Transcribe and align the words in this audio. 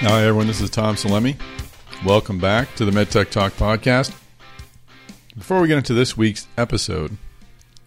Hi, 0.00 0.24
everyone. 0.24 0.46
This 0.46 0.60
is 0.60 0.68
Tom 0.68 0.94
Salemi. 0.94 1.40
Welcome 2.04 2.38
back 2.38 2.74
to 2.74 2.84
the 2.84 2.90
MedTech 2.90 3.30
Talk 3.30 3.54
podcast. 3.54 4.14
Before 5.34 5.58
we 5.58 5.68
get 5.68 5.78
into 5.78 5.94
this 5.94 6.18
week's 6.18 6.46
episode, 6.58 7.16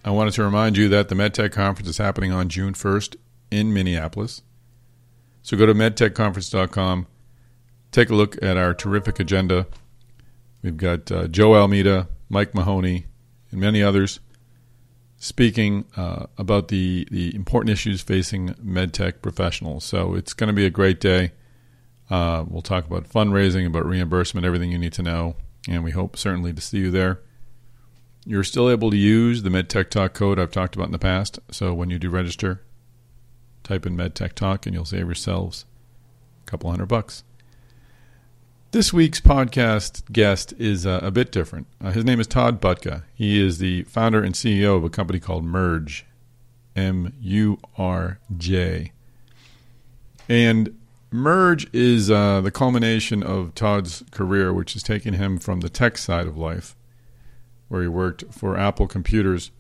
I 0.04 0.10
wanted 0.10 0.34
to 0.34 0.44
remind 0.44 0.76
you 0.76 0.90
that 0.90 1.10
the 1.10 1.16
MedTech 1.16 1.52
Conference 1.52 1.88
is 1.88 2.00
happening 2.00 2.32
on 2.32 2.50
June 2.50 2.74
1st 2.74 3.16
in 3.52 3.72
Minneapolis. 3.76 4.42
So 5.44 5.56
go 5.56 5.68
to 5.68 5.76
medtechconference.com, 5.76 7.06
take 7.92 8.10
a 8.10 8.16
look 8.16 8.42
at 8.42 8.58
our 8.58 8.74
terrific 8.74 9.20
agenda. 9.20 9.68
We've 10.64 10.78
got 10.78 11.12
uh, 11.12 11.28
Joe 11.28 11.54
Almeida, 11.54 12.10
Mike 12.28 12.56
Mahoney, 12.56 13.06
and 13.52 13.62
many 13.62 13.84
others 13.84 14.20
speaking 15.18 15.86
uh, 15.96 16.26
about 16.40 16.70
the, 16.70 17.08
the 17.12 17.36
important 17.36 17.72
issues 17.72 18.02
facing 18.02 18.50
medtech 18.56 19.22
professionals. 19.22 19.84
So 19.84 20.16
it's 20.16 20.34
going 20.34 20.48
to 20.48 20.54
be 20.54 20.66
a 20.66 20.72
great 20.72 21.00
day. 21.00 21.34
Uh, 22.10 22.44
we'll 22.48 22.62
talk 22.62 22.86
about 22.86 23.08
fundraising, 23.08 23.68
about 23.68 23.86
reimbursement, 23.86 24.46
everything 24.46 24.72
you 24.72 24.78
need 24.78 24.94
to 24.94 25.04
know, 25.04 25.36
and 25.68 25.84
we 25.84 25.92
hope 25.92 26.18
certainly 26.18 26.52
to 26.54 26.62
see 26.62 26.80
you 26.80 26.92
there. 26.92 27.22
You're 28.26 28.44
still 28.44 28.70
able 28.70 28.92
to 28.92 28.98
use 28.98 29.44
the 29.44 29.50
MedTech 29.50 29.90
Talk 29.90 30.14
code 30.14 30.40
I've 30.40 30.52
talked 30.52 30.76
about 30.76 30.88
in 30.88 30.92
the 30.92 31.00
past. 31.00 31.40
So 31.52 31.74
when 31.74 31.90
you 31.90 32.00
do 32.00 32.10
register, 32.10 32.62
type 33.64 33.86
in 33.86 33.96
MedTech 33.96 34.34
Talk 34.34 34.66
and 34.66 34.74
you'll 34.74 34.86
save 34.86 35.06
yourselves 35.06 35.66
a 36.46 36.50
couple 36.50 36.70
hundred 36.70 36.88
bucks. 36.88 37.24
This 38.72 38.94
week's 38.94 39.20
podcast 39.20 40.12
guest 40.12 40.54
is 40.60 40.86
uh, 40.86 41.00
a 41.02 41.10
bit 41.10 41.32
different. 41.32 41.66
Uh, 41.82 41.92
his 41.92 42.06
name 42.06 42.20
is 42.20 42.28
Todd 42.28 42.62
Butka. 42.62 43.04
He 43.16 43.44
is 43.44 43.58
the 43.58 43.84
founder 43.84 44.24
and 44.24 44.36
CEO 44.36 44.78
of 44.78 44.84
a 44.84 44.92
company 44.92 45.20
called 45.20 45.44
Murj, 45.44 46.04
M 46.76 47.14
U 47.20 47.58
R 47.78 48.20
J. 48.38 48.92
And 50.28 50.79
Murj 51.12 51.68
is 51.74 52.12
uh, 52.12 52.42
the 52.42 52.52
culmination 52.52 53.24
of 53.24 53.56
Todd's 53.56 54.04
career, 54.12 54.54
which 54.54 54.74
has 54.74 54.84
taken 54.84 55.16
him 55.16 55.40
from 55.40 55.62
the 55.62 55.70
tech 55.70 55.98
side 55.98 56.28
of 56.28 56.38
life, 56.38 56.76
where 57.68 57.82
he 57.82 57.88
worked 57.88 58.26
for 58.32 58.58
Apple 58.58 58.88
Computers, 58.88 59.52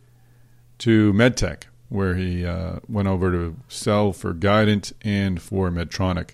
to 0.79 1.11
MedTech, 1.11 1.63
where 1.89 2.15
he 2.15 2.45
uh, 2.45 2.79
went 2.87 3.07
over 3.07 3.31
to 3.31 3.57
sell 3.67 4.13
for 4.13 4.33
Guidant 4.33 4.93
and 5.01 5.41
for 5.41 5.69
Medtronic. 5.71 6.31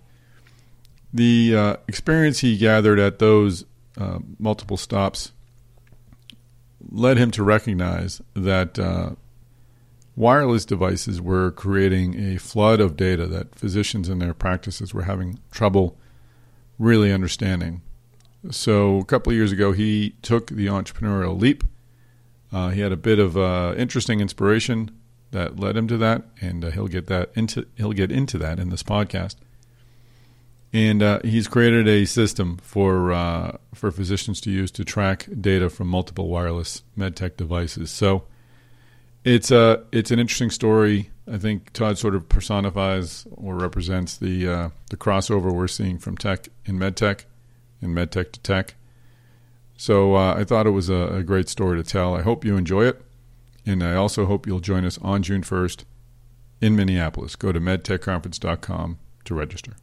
The 1.14 1.56
uh, 1.56 1.76
experience 1.88 2.40
he 2.40 2.58
gathered 2.58 3.00
at 3.00 3.20
those 3.20 3.64
uh, 3.98 4.20
multiple 4.38 4.78
stops 4.78 5.32
led 6.92 7.18
him 7.18 7.32
to 7.32 7.44
recognize 7.44 8.22
that 8.34 8.78
uh, 8.78 9.12
wireless 10.16 10.66
devices 10.66 11.22
were 11.22 11.52
creating 11.52 12.34
a 12.34 12.38
flood 12.38 12.80
of 12.80 12.96
data 12.96 13.28
that 13.28 13.56
physicians 13.56 14.10
in 14.10 14.20
their 14.20 14.34
practices 14.34 14.94
were 14.94 15.04
having 15.04 15.40
trouble 15.52 15.98
really 16.80 17.12
understanding. 17.12 17.82
So 18.52 19.00
a 19.00 19.06
couple 19.06 19.32
of 19.32 19.38
years 19.38 19.52
ago, 19.52 19.72
he 19.72 20.16
took 20.22 20.48
the 20.48 20.68
entrepreneurial 20.68 21.40
leap. 21.40 21.64
Uh, 22.52 22.70
he 22.70 22.82
had 22.82 22.92
a 22.92 22.98
bit 22.98 23.20
of 23.20 23.36
uh, 23.38 23.74
interesting 23.78 24.20
inspiration 24.20 24.92
that 25.32 25.60
led 25.60 25.76
him 25.76 25.88
to 25.88 25.98
that, 25.98 26.24
and 26.40 26.64
uh, 26.64 26.72
he'll 26.72 26.88
get 26.88 27.08
that 27.08 27.32
into 27.36 27.66
he'll 27.76 27.92
get 27.92 28.12
into 28.12 28.38
that 28.38 28.60
in 28.60 28.70
this 28.70 28.84
podcast. 28.84 29.36
And 30.72 31.02
uh, 31.02 31.20
he's 31.24 31.48
created 31.48 31.88
a 31.88 32.06
system 32.06 32.58
for 32.58 33.12
uh, 33.12 33.58
for 33.74 33.92
physicians 33.92 34.40
to 34.42 34.52
use 34.52 34.72
to 34.72 34.86
track 34.86 35.28
data 35.42 35.70
from 35.70 35.88
multiple 35.88 36.30
wireless 36.30 36.84
medtech 36.98 37.36
devices. 37.36 37.90
So 37.90 38.26
it's 39.26 39.52
a 39.52 39.84
it's 39.92 40.12
an 40.12 40.20
interesting 40.20 40.52
story. 40.52 41.10
I 41.30 41.38
think 41.38 41.74
Todd 41.74 41.98
sort 41.98 42.16
of 42.16 42.30
personifies 42.30 43.28
or 43.32 43.56
represents 43.56 44.16
the 44.16 44.48
uh, 44.48 44.70
the 44.92 44.98
crossover 44.98 45.52
we're 45.52 45.68
seeing 45.68 45.98
from 45.98 46.16
tech 46.16 46.48
and 46.66 46.80
medtech, 46.80 47.26
and 47.82 47.96
medtech 47.98 48.32
to 48.34 48.40
tech. 48.40 48.76
So 49.76 50.16
uh, 50.16 50.36
I 50.36 50.46
thought 50.46 50.68
it 50.68 50.72
was 50.72 50.88
a, 50.88 51.18
a, 51.18 51.24
great 51.24 51.50
story 51.50 51.78
to 51.78 51.84
tell. 51.84 52.16
I 52.16 52.22
hope 52.22 52.46
you 52.46 52.56
enjoy 52.56 52.86
it, 52.86 53.02
and 53.66 53.84
I 53.84 53.96
also 53.96 54.26
hope 54.26 54.48
you'll 54.48 54.62
join 54.62 54.86
us 54.86 54.98
on 55.02 55.22
June 55.22 55.44
first 55.44 55.84
in 56.62 56.78
Minneapolis. 56.78 57.36
Go 57.36 57.52
to 57.52 57.60
medtechconference.com 57.60 59.00
to 59.26 59.36
register. 59.36 59.74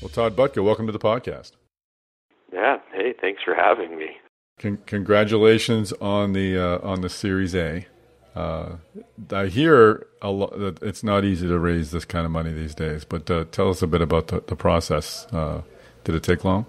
Well, 0.00 0.08
Todd 0.10 0.34
Butka, 0.34 0.64
welcome 0.64 0.86
to 0.86 0.92
the 0.92 0.98
podcast. 0.98 1.52
Yeah. 2.52 2.78
Hey, 2.94 3.12
thanks 3.20 3.42
for 3.42 3.54
having 3.54 3.98
me. 3.98 4.16
Con- 4.64 4.78
congratulations 4.86 5.92
on 6.00 6.32
the 6.32 6.58
uh, 6.58 6.78
on 6.82 7.02
the 7.02 7.10
Series 7.10 7.54
A. 7.54 7.86
Uh, 8.34 8.76
I 9.30 9.48
hear 9.48 10.06
a 10.22 10.32
that 10.56 10.78
it's 10.80 11.04
not 11.04 11.22
easy 11.22 11.46
to 11.46 11.58
raise 11.58 11.90
this 11.90 12.06
kind 12.06 12.24
of 12.24 12.32
money 12.32 12.50
these 12.50 12.74
days, 12.74 13.04
but 13.04 13.30
uh, 13.30 13.44
tell 13.52 13.68
us 13.68 13.82
a 13.82 13.86
bit 13.86 14.00
about 14.00 14.28
the, 14.28 14.42
the 14.46 14.56
process. 14.56 15.26
Uh, 15.30 15.60
did 16.04 16.14
it 16.14 16.22
take 16.22 16.46
long? 16.46 16.64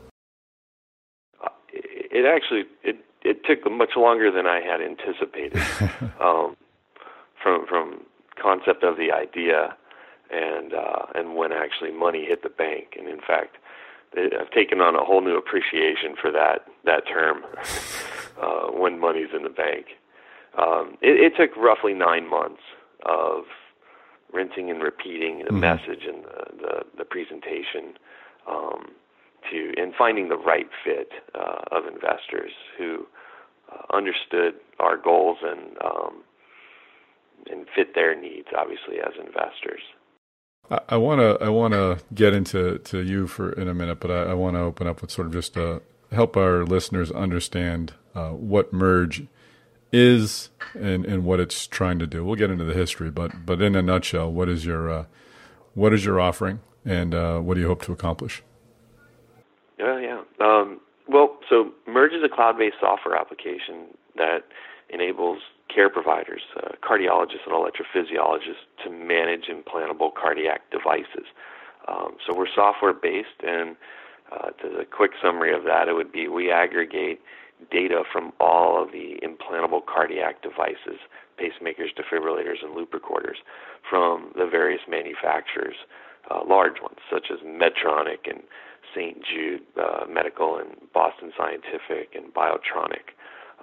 It 1.72 2.26
actually 2.26 2.66
it 2.84 2.98
it 3.24 3.46
took 3.46 3.72
much 3.72 3.92
longer 3.96 4.30
than 4.30 4.46
I 4.46 4.60
had 4.60 4.82
anticipated. 4.82 5.64
um, 6.20 6.58
from 7.42 7.66
from 7.66 8.02
concept 8.36 8.84
of 8.84 8.98
the 8.98 9.14
idea 9.14 9.74
and 10.30 10.74
uh, 10.74 11.06
and 11.16 11.38
when 11.38 11.54
actually 11.54 11.92
money 11.92 12.26
hit 12.26 12.44
the 12.44 12.50
bank, 12.50 12.96
and 12.98 13.08
in 13.08 13.20
fact, 13.20 13.56
I've 14.18 14.52
taken 14.52 14.82
on 14.82 14.96
a 14.96 15.04
whole 15.04 15.22
new 15.22 15.38
appreciation 15.38 16.16
for 16.20 16.32
that 16.32 16.66
that 16.86 17.08
term 17.08 17.44
uh, 18.42 18.68
when 18.72 19.00
money's 19.00 19.30
in 19.36 19.44
the 19.44 19.50
bank. 19.50 19.88
Um, 20.58 20.98
it, 21.02 21.20
it 21.20 21.34
took 21.38 21.56
roughly 21.58 21.94
nine 21.94 22.30
months 22.30 22.62
of 23.06 23.44
rinsing 24.32 24.70
and 24.70 24.82
repeating 24.82 25.40
the 25.40 25.46
mm-hmm. 25.46 25.60
message 25.60 26.06
and 26.08 26.24
the, 26.24 26.58
the, 26.58 26.86
the 27.00 27.06
presentation 27.06 27.98
um, 28.48 28.92
to 29.52 29.74
and 29.78 29.94
finding 29.98 30.30
the 30.30 30.38
right 30.38 30.68
fit 30.84 31.12
uh, 31.34 31.62
of 31.72 31.86
investors 31.86 32.52
who 32.78 33.06
uh, 33.72 33.96
understood 33.96 34.56
our 34.80 34.98
goals 34.98 35.38
and 35.44 35.78
um, 35.84 36.24
and 37.48 37.68
fit 37.76 37.94
their 37.96 38.20
needs, 38.20 38.48
obviously 38.58 39.00
as 39.00 39.14
investors. 39.20 39.82
I 40.70 40.98
want 40.98 41.22
to 41.22 41.44
I 41.44 41.50
want 41.50 41.74
to 41.74 42.00
get 42.14 42.34
into 42.34 42.80
to 42.80 43.00
you 43.00 43.28
for 43.28 43.52
in 43.52 43.68
a 43.68 43.74
minute, 43.74 44.00
but 44.00 44.12
I, 44.12 44.32
I 44.32 44.34
want 44.34 44.56
to 44.56 44.62
open 44.62 44.88
up 44.88 45.02
with 45.02 45.12
sort 45.12 45.28
of 45.28 45.34
just 45.34 45.54
to 45.54 45.82
help 46.12 46.36
our 46.36 46.64
listeners 46.64 47.12
understand 47.12 47.94
uh, 48.16 48.30
what 48.30 48.74
Murj 48.74 49.28
is 49.92 50.50
and, 50.74 51.06
and 51.06 51.24
what 51.24 51.40
it's 51.40 51.68
trying 51.68 52.00
to 52.00 52.08
do. 52.08 52.26
We'll 52.26 52.36
get 52.36 52.50
into 52.50 52.66
the 52.66 52.74
history, 52.74 53.12
but 53.12 53.46
but 53.46 53.62
in 53.62 53.76
a 53.76 53.82
nutshell, 53.82 54.32
what 54.32 54.50
is 54.50 54.66
your 54.66 54.90
uh, 54.90 55.06
what 55.74 55.94
is 55.94 56.04
your 56.04 56.20
offering, 56.20 56.62
and 56.84 57.14
uh, 57.14 57.40
what 57.40 57.56
do 57.56 57.62
you 57.62 57.68
hope 57.68 57.84
to 57.84 57.92
accomplish? 57.92 58.42
Yeah, 59.78 60.00
yeah. 60.00 60.22
Um, 60.40 60.80
well, 61.08 61.38
so 61.50 61.72
Murj 61.88 62.16
is 62.16 62.24
a 62.24 62.34
cloud-based 62.34 62.78
software 62.80 63.16
application 63.16 63.88
that 64.16 64.46
enables 64.90 65.40
care 65.76 65.90
providers, 65.90 66.42
uh, 66.56 66.70
cardiologists, 66.82 67.46
and 67.46 67.54
electrophysiologists 67.54 68.64
to 68.84 68.90
manage 68.90 69.46
implantable 69.52 70.12
cardiac 70.14 70.62
devices. 70.72 71.28
Um, 71.88 72.16
so 72.26 72.36
we're 72.36 72.48
software 72.56 72.94
based, 72.94 73.44
and 73.46 73.76
uh, 74.32 74.50
to 74.52 74.70
the 74.70 74.86
quick 74.86 75.12
summary 75.22 75.54
of 75.54 75.66
that, 75.66 75.90
it 75.90 75.94
would 75.94 76.12
be 76.12 76.28
we 76.28 76.50
aggregate 76.50 77.22
data 77.72 78.04
from 78.12 78.32
all 78.40 78.82
of 78.82 78.92
the 78.92 79.20
implantable 79.22 79.86
cardiac 79.86 80.42
devices, 80.42 81.00
pacemakers, 81.40 81.90
defibrillators, 81.96 82.64
and 82.64 82.74
loop 82.74 82.94
recorders 82.94 83.38
from 83.88 84.32
the 84.36 84.46
various 84.46 84.82
manufacturers, 84.88 85.76
uh, 86.32 86.42
large 86.48 86.82
ones 86.82 86.98
such 87.12 87.28
as 87.32 87.40
Medtronic 87.40 88.30
and 88.30 88.42
St. 88.96 89.18
Jude 89.24 89.62
uh, 89.78 90.06
Medical 90.10 90.58
and 90.58 90.76
Boston 90.94 91.32
Scientific 91.38 92.16
and 92.16 92.34
Biotronik. 92.34 93.14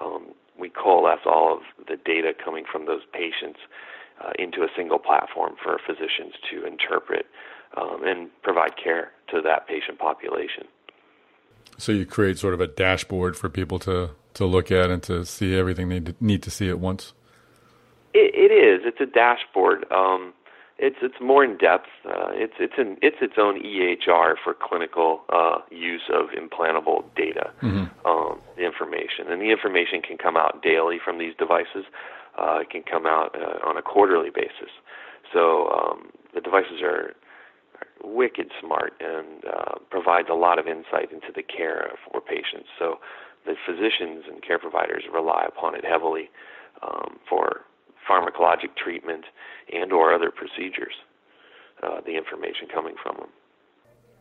Um, 0.01 0.35
we 0.59 0.69
coalesce 0.69 1.21
all 1.27 1.57
of 1.57 1.87
the 1.87 1.97
data 1.97 2.33
coming 2.45 2.65
from 2.71 2.87
those 2.87 3.03
patients 3.13 3.61
uh, 4.23 4.31
into 4.39 4.63
a 4.63 4.69
single 4.77 4.99
platform 4.99 5.55
for 5.63 5.79
physicians 5.85 6.35
to 6.51 6.65
interpret 6.67 7.27
um, 7.77 8.03
and 8.05 8.31
provide 8.43 8.77
care 8.83 9.13
to 9.29 9.41
that 9.41 9.67
patient 9.67 9.99
population. 9.99 10.65
So 11.79 11.93
you 11.93 12.05
create 12.05 12.39
sort 12.39 12.55
of 12.55 12.61
a 12.61 12.67
dashboard 12.67 13.37
for 13.37 13.49
people 13.49 13.79
to, 13.81 14.11
to 14.35 14.45
look 14.45 14.71
at 14.71 14.91
and 14.91 15.03
to 15.05 15.25
see 15.25 15.57
everything 15.57 15.89
they 15.89 16.03
need 16.21 16.43
to 16.43 16.51
see 16.51 16.69
at 16.69 16.79
once. 16.79 17.15
It, 18.15 18.35
it 18.35 18.53
is. 18.55 18.83
It's 18.85 19.01
a 19.01 19.07
dashboard. 19.07 19.91
Um, 19.91 20.35
it's 20.79 20.97
it's 21.01 21.21
more 21.21 21.45
in 21.45 21.57
depth. 21.59 21.87
Uh, 22.05 22.31
it's 22.33 22.55
it's 22.59 22.75
an 22.77 22.97
it's 23.03 23.19
its 23.21 23.35
own 23.39 23.63
EHR 23.63 24.35
for 24.43 24.55
clinical 24.55 25.23
uh, 25.29 25.59
use 25.71 26.03
of 26.13 26.31
implantable 26.31 27.05
data, 27.15 27.53
mm-hmm. 27.63 27.85
Information, 28.93 29.33
and 29.33 29.41
the 29.41 29.51
information 29.51 30.03
can 30.03 30.19
come 30.19 30.37
out 30.37 30.63
daily 30.63 30.99
from 31.03 31.19
these 31.19 31.35
devices. 31.39 31.85
Uh, 32.39 32.59
it 32.61 32.71
can 32.71 32.83
come 32.83 33.07
out 33.07 33.35
uh, 33.35 33.67
on 33.69 33.77
a 33.77 33.83
quarterly 33.83 34.31
basis. 34.31 34.71
So 35.33 35.69
um, 35.69 36.11
the 36.35 36.41
devices 36.41 36.81
are, 36.83 37.15
are 37.81 37.89
wicked 38.05 38.51
smart 38.61 38.93
and 39.01 39.45
uh, 39.45 39.75
provides 39.91 40.29
a 40.31 40.35
lot 40.35 40.59
of 40.59 40.67
insight 40.67 41.13
into 41.13 41.33
the 41.35 41.43
care 41.43 41.93
for 42.11 42.21
patients. 42.21 42.69
So 42.79 42.99
the 43.47 43.55
physicians 43.67 44.25
and 44.31 44.43
care 44.43 44.59
providers 44.59 45.05
rely 45.13 45.45
upon 45.47 45.75
it 45.75 45.85
heavily 45.85 46.31
um, 46.83 47.19
for 47.29 47.63
pharmacologic 48.09 48.77
treatment 48.77 49.25
and 49.73 49.93
or 49.93 50.13
other 50.15 50.31
procedures. 50.31 50.95
uh, 51.83 52.01
the 52.07 52.17
information 52.17 52.69
coming 52.73 52.95
from 53.03 53.17
them. 53.17 53.29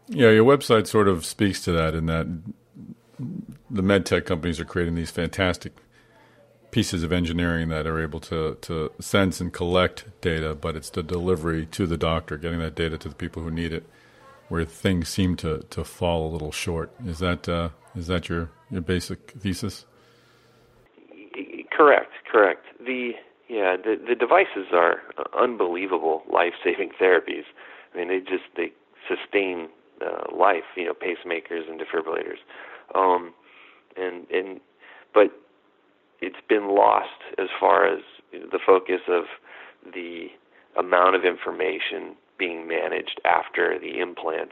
Yeah, 0.08 0.32
your 0.32 0.46
website 0.46 0.88
sort 0.88 1.08
of 1.08 1.26
speaks 1.26 1.64
to 1.66 1.72
that 1.72 1.94
in 1.94 2.08
that 2.08 2.28
the 3.70 3.82
med 3.82 4.06
tech 4.06 4.26
companies 4.26 4.60
are 4.60 4.66
creating 4.66 4.96
these 4.96 5.12
fantastic 5.12 5.74
pieces 6.72 7.04
of 7.04 7.12
engineering 7.12 7.70
that 7.70 7.86
are 7.86 8.02
able 8.02 8.20
to, 8.20 8.58
to 8.62 8.92
sense 9.00 9.42
and 9.42 9.54
collect 9.54 10.06
data, 10.22 10.56
but 10.56 10.76
it's 10.76 10.90
the 10.90 11.04
delivery 11.04 11.66
to 11.68 11.86
the 11.86 11.98
doctor, 11.98 12.38
getting 12.38 12.60
that 12.60 12.76
data 12.76 12.98
to 12.98 13.10
the 13.10 13.16
people 13.16 13.44
who 13.44 13.52
need 13.52 13.74
it, 13.74 13.86
where 14.48 14.66
things 14.66 15.10
seem 15.10 15.36
to, 15.36 15.60
to 15.70 15.84
fall 15.84 16.28
a 16.28 16.32
little 16.32 16.52
short. 16.52 16.92
Is 17.06 17.20
that 17.20 17.48
uh, 17.48 17.70
is 17.96 18.08
that 18.08 18.30
your, 18.30 18.50
your 18.70 18.82
basic 18.82 19.32
thesis? 19.32 19.86
Correct, 21.72 22.12
correct. 22.32 22.66
The 22.80 23.12
yeah, 23.50 23.76
the 23.76 24.00
the 24.08 24.16
devices 24.16 24.68
are 24.72 25.02
unbelievable 25.38 26.24
life-saving 26.32 26.92
therapies. 27.02 27.44
I 27.94 27.98
mean, 27.98 28.08
they 28.08 28.20
just 28.20 28.46
they 28.56 28.72
sustain 29.08 29.68
uh, 30.02 30.36
life. 30.36 30.64
You 30.76 30.86
know, 30.86 30.94
pacemakers 30.94 31.70
and 31.70 31.80
defibrillators. 31.80 32.40
Um, 32.96 33.34
and 33.98 34.30
and 34.32 34.60
but 35.14 35.32
it's 36.22 36.42
been 36.48 36.70
lost 36.76 37.22
as 37.38 37.48
far 37.60 37.86
as 37.86 38.02
the 38.32 38.60
focus 38.66 39.02
of 39.08 39.26
the 39.94 40.28
amount 40.78 41.16
of 41.16 41.26
information 41.26 42.16
being 42.38 42.68
managed 42.68 43.20
after 43.26 43.78
the 43.80 44.00
implant 44.00 44.52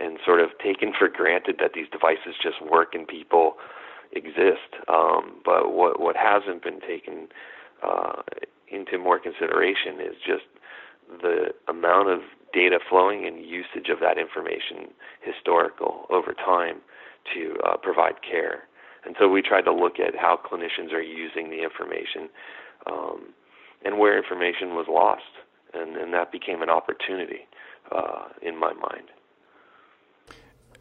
and 0.00 0.18
sort 0.24 0.40
of 0.40 0.50
taken 0.62 0.92
for 0.96 1.08
granted 1.08 1.56
that 1.58 1.72
these 1.74 1.86
devices 1.90 2.34
just 2.42 2.60
work 2.70 2.94
and 2.94 3.08
people 3.08 3.54
exist. 4.12 4.76
Um, 4.88 5.40
but 5.44 5.72
what 5.72 6.00
what 6.00 6.16
hasn't 6.16 6.62
been 6.62 6.80
taken 6.80 7.28
uh, 7.82 8.22
into 8.68 8.98
more 8.98 9.18
consideration 9.18 10.00
is 10.00 10.16
just 10.24 10.44
the 11.22 11.54
amount 11.68 12.08
of 12.10 12.20
data 12.52 12.78
flowing 12.88 13.26
and 13.26 13.44
usage 13.44 13.88
of 13.90 14.00
that 14.00 14.18
information 14.18 14.88
historical 15.20 16.06
over 16.10 16.32
time 16.32 16.80
to 17.34 17.56
uh, 17.66 17.76
provide 17.76 18.14
care. 18.22 18.64
And 19.04 19.14
so 19.18 19.28
we 19.28 19.42
tried 19.42 19.62
to 19.62 19.72
look 19.72 20.00
at 20.00 20.16
how 20.16 20.38
clinicians 20.44 20.92
are 20.92 21.02
using 21.02 21.50
the 21.50 21.62
information 21.62 22.28
um, 22.90 23.34
and 23.84 23.98
where 23.98 24.16
information 24.16 24.74
was 24.74 24.86
lost. 24.88 25.22
And, 25.74 25.96
and 25.96 26.12
that 26.14 26.32
became 26.32 26.62
an 26.62 26.70
opportunity 26.70 27.46
uh, 27.94 28.28
in 28.42 28.58
my 28.58 28.72
mind. 28.72 29.10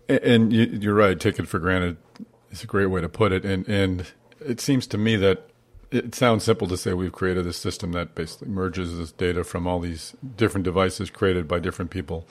And 0.07 0.53
you're 0.53 0.93
right. 0.93 1.19
Take 1.19 1.39
it 1.39 1.47
for 1.47 1.59
granted 1.59 1.97
is 2.51 2.63
a 2.63 2.67
great 2.67 2.87
way 2.87 3.01
to 3.01 3.09
put 3.09 3.31
it. 3.31 3.43
And 3.45 3.67
and 3.67 4.07
it 4.39 4.61
seems 4.61 4.87
to 4.87 4.97
me 4.97 5.15
that 5.17 5.49
it 5.91 6.15
sounds 6.15 6.43
simple 6.43 6.67
to 6.67 6.77
say 6.77 6.93
we've 6.93 7.11
created 7.11 7.45
a 7.47 7.53
system 7.53 7.91
that 7.93 8.15
basically 8.15 8.49
merges 8.49 8.97
this 8.97 9.11
data 9.11 9.43
from 9.43 9.67
all 9.67 9.79
these 9.79 10.15
different 10.35 10.63
devices 10.63 11.09
created 11.09 11.47
by 11.47 11.59
different 11.59 11.91
people. 11.91 12.27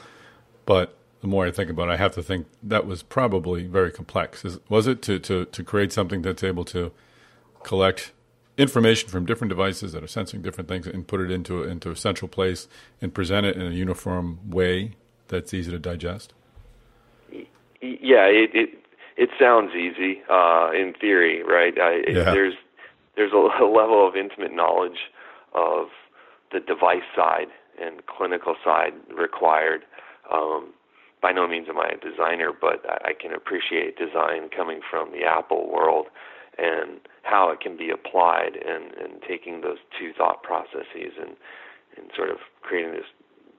But 0.66 0.96
the 1.24 1.28
more 1.28 1.46
I 1.46 1.50
think 1.50 1.70
about 1.70 1.88
it, 1.88 1.92
I 1.92 1.96
have 1.96 2.12
to 2.16 2.22
think 2.22 2.48
that 2.62 2.86
was 2.86 3.02
probably 3.02 3.66
very 3.66 3.90
complex. 3.90 4.44
Is, 4.44 4.58
was 4.68 4.86
it 4.86 5.00
to, 5.02 5.18
to, 5.20 5.46
to 5.46 5.64
create 5.64 5.90
something 5.90 6.20
that's 6.20 6.44
able 6.44 6.66
to 6.66 6.92
collect 7.62 8.12
information 8.58 9.08
from 9.08 9.24
different 9.24 9.48
devices 9.48 9.92
that 9.92 10.04
are 10.04 10.06
sensing 10.06 10.42
different 10.42 10.68
things 10.68 10.86
and 10.86 11.08
put 11.08 11.22
it 11.22 11.30
into 11.30 11.64
a, 11.64 11.66
into 11.66 11.90
a 11.90 11.96
central 11.96 12.28
place 12.28 12.68
and 13.00 13.14
present 13.14 13.46
it 13.46 13.56
in 13.56 13.62
a 13.62 13.70
uniform 13.70 14.38
way 14.50 14.96
that's 15.28 15.54
easy 15.54 15.70
to 15.70 15.78
digest? 15.78 16.34
Yeah, 17.30 18.26
it 18.26 18.50
it, 18.52 18.70
it 19.16 19.30
sounds 19.40 19.74
easy 19.74 20.20
uh, 20.28 20.72
in 20.74 20.92
theory, 21.00 21.42
right? 21.42 21.72
I, 21.80 22.02
yeah. 22.06 22.34
There's 22.34 22.54
there's 23.16 23.32
a, 23.32 23.36
a 23.36 23.64
level 23.64 24.06
of 24.06 24.14
intimate 24.14 24.52
knowledge 24.52 25.08
of 25.54 25.86
the 26.52 26.60
device 26.60 27.08
side 27.16 27.48
and 27.80 28.04
clinical 28.04 28.56
side 28.62 28.92
required. 29.16 29.84
Um, 30.30 30.74
by 31.24 31.32
no 31.32 31.48
means 31.48 31.68
am 31.70 31.78
I 31.78 31.88
a 31.88 31.96
designer, 31.96 32.52
but 32.52 32.84
I 32.84 33.14
can 33.18 33.32
appreciate 33.32 33.96
design 33.96 34.50
coming 34.54 34.80
from 34.90 35.10
the 35.10 35.24
Apple 35.24 35.72
world 35.72 36.08
and 36.58 37.00
how 37.22 37.48
it 37.48 37.60
can 37.60 37.78
be 37.78 37.88
applied 37.88 38.56
and, 38.56 38.92
and 39.02 39.22
taking 39.26 39.62
those 39.62 39.78
two 39.98 40.12
thought 40.12 40.42
processes 40.42 41.16
and, 41.18 41.30
and 41.96 42.10
sort 42.14 42.28
of 42.28 42.36
creating 42.60 42.92
this 42.92 43.08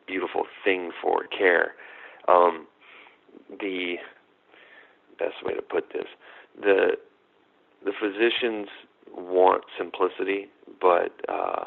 beautiful 0.05 0.43
thing 0.63 0.91
for 1.01 1.23
care. 1.35 1.73
Um, 2.27 2.67
the 3.49 3.95
best 5.17 5.43
way 5.43 5.55
to 5.55 5.61
put 5.63 5.91
this, 5.91 6.05
the 6.61 6.91
the 7.83 7.93
physicians 7.99 8.67
want 9.11 9.63
simplicity, 9.75 10.49
but 10.79 11.13
uh, 11.27 11.65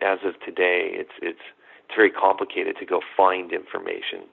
as 0.00 0.20
of 0.24 0.40
today, 0.40 0.88
it's 0.92 1.12
it's 1.20 1.44
it's 1.84 1.94
very 1.94 2.10
complicated 2.10 2.76
to 2.78 2.86
go 2.86 3.02
find 3.14 3.52
information 3.52 4.24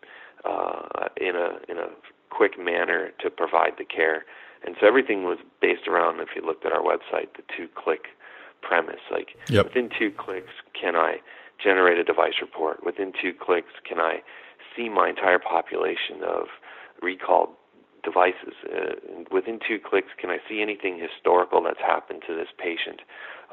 uh, 0.45 1.07
in 1.17 1.35
a 1.35 1.59
in 1.69 1.77
a 1.77 1.89
quick 2.29 2.57
manner 2.57 3.11
to 3.19 3.29
provide 3.29 3.73
the 3.77 3.85
care. 3.85 4.25
And 4.63 4.75
so 4.79 4.87
everything 4.87 5.23
was 5.23 5.39
based 5.59 5.87
around, 5.87 6.19
if 6.19 6.29
you 6.35 6.45
looked 6.45 6.65
at 6.65 6.71
our 6.71 6.83
website, 6.83 7.33
the 7.35 7.43
two-click 7.57 8.05
premise. 8.61 9.01
Like 9.11 9.29
yep. 9.49 9.65
within 9.65 9.89
two 9.97 10.11
clicks, 10.11 10.53
can 10.79 10.95
I 10.95 11.17
generate 11.61 11.97
a 11.97 12.03
device 12.03 12.35
report? 12.41 12.85
Within 12.85 13.11
two 13.19 13.33
clicks, 13.33 13.73
can 13.87 13.99
I 13.99 14.21
see 14.75 14.87
my 14.87 15.09
entire 15.09 15.39
population 15.39 16.23
of 16.25 16.45
recalled 17.01 17.49
devices? 18.03 18.53
Uh, 18.65 19.23
within 19.31 19.59
two 19.67 19.79
clicks, 19.83 20.09
can 20.19 20.29
I 20.29 20.37
see 20.47 20.61
anything 20.61 20.99
historical 20.99 21.61
that's 21.63 21.81
happened 21.81 22.21
to 22.27 22.35
this 22.35 22.49
patient? 22.57 23.01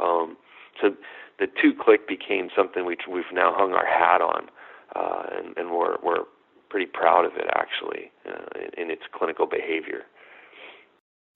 Um, 0.00 0.36
so 0.80 0.94
the 1.38 1.46
two 1.46 1.72
click 1.72 2.06
became 2.06 2.50
something 2.56 2.84
which 2.84 3.02
we've 3.10 3.32
now 3.32 3.52
hung 3.56 3.72
our 3.72 3.86
hat 3.86 4.20
on, 4.20 4.48
uh, 4.94 5.24
and, 5.36 5.56
and 5.56 5.70
we're, 5.70 5.96
we're 6.02 6.24
pretty 6.68 6.86
proud 6.86 7.24
of 7.24 7.32
it 7.36 7.46
actually 7.54 8.10
uh, 8.26 8.44
in, 8.56 8.84
in, 8.84 8.90
its 8.90 9.02
clinical 9.12 9.46
behavior. 9.46 10.02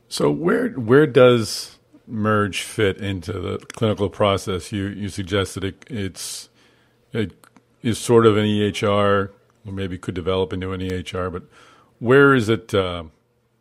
So 0.08 0.30
where 0.30 0.70
where 0.70 1.06
does 1.06 1.78
Murj 2.10 2.62
fit 2.62 2.98
into 2.98 3.32
the 3.32 3.58
clinical 3.72 4.08
process? 4.08 4.72
You 4.72 4.88
you 4.88 5.08
suggested 5.08 5.64
it, 5.64 5.84
it's 5.88 6.48
it 7.12 7.32
is 7.82 7.98
sort 7.98 8.26
of 8.26 8.36
an 8.36 8.44
EHR, 8.44 9.30
or 9.66 9.72
maybe 9.72 9.98
could 9.98 10.14
develop 10.14 10.52
into 10.52 10.72
an 10.72 10.80
EHR, 10.80 11.32
but 11.32 11.44
where 11.98 12.34
is 12.34 12.48
it? 12.48 12.74
Uh, 12.74 13.04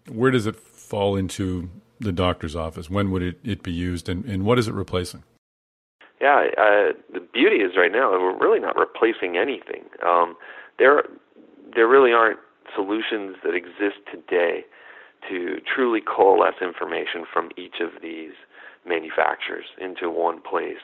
where 0.10 0.32
does 0.32 0.48
it 0.48 0.56
fall 0.56 1.16
into 1.16 1.70
the 2.00 2.12
doctor's 2.12 2.56
office? 2.56 2.90
When 2.90 3.12
would 3.12 3.22
it, 3.22 3.40
it 3.44 3.64
be 3.64 3.72
used, 3.72 4.10
and, 4.10 4.26
and 4.26 4.44
what 4.44 4.58
is 4.60 4.68
it 4.68 4.74
replacing? 4.74 5.24
Yeah, 6.20 6.48
uh, 6.58 6.94
the 7.14 7.20
beauty 7.34 7.58
is 7.58 7.72
right 7.78 7.92
now 7.92 8.12
we're 8.12 8.38
really 8.38 8.60
not 8.60 8.78
replacing 8.78 9.38
anything. 9.38 9.86
Um, 10.06 10.36
there 10.78 11.04
there 11.76 11.88
really 11.88 12.12
aren't 12.12 12.40
solutions 12.76 13.36
that 13.44 13.54
exist 13.54 14.00
today 14.12 14.66
to 15.30 15.60
truly 15.74 16.02
coalesce 16.02 16.62
information 16.62 17.26
from 17.32 17.50
each 17.58 17.80
of 17.80 18.02
these 18.02 18.34
manufacturers 18.86 19.66
into 19.80 20.10
one 20.10 20.42
place. 20.42 20.82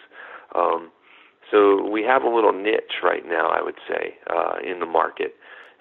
Um, 0.56 0.92
so 1.50 1.90
we 1.90 2.04
have 2.04 2.24
a 2.24 2.30
little 2.30 2.52
niche 2.52 3.02
right 3.04 3.26
now, 3.26 3.50
I 3.50 3.62
would 3.64 3.80
say, 3.88 4.16
uh, 4.30 4.58
in 4.64 4.80
the 4.80 4.86
market. 4.86 5.36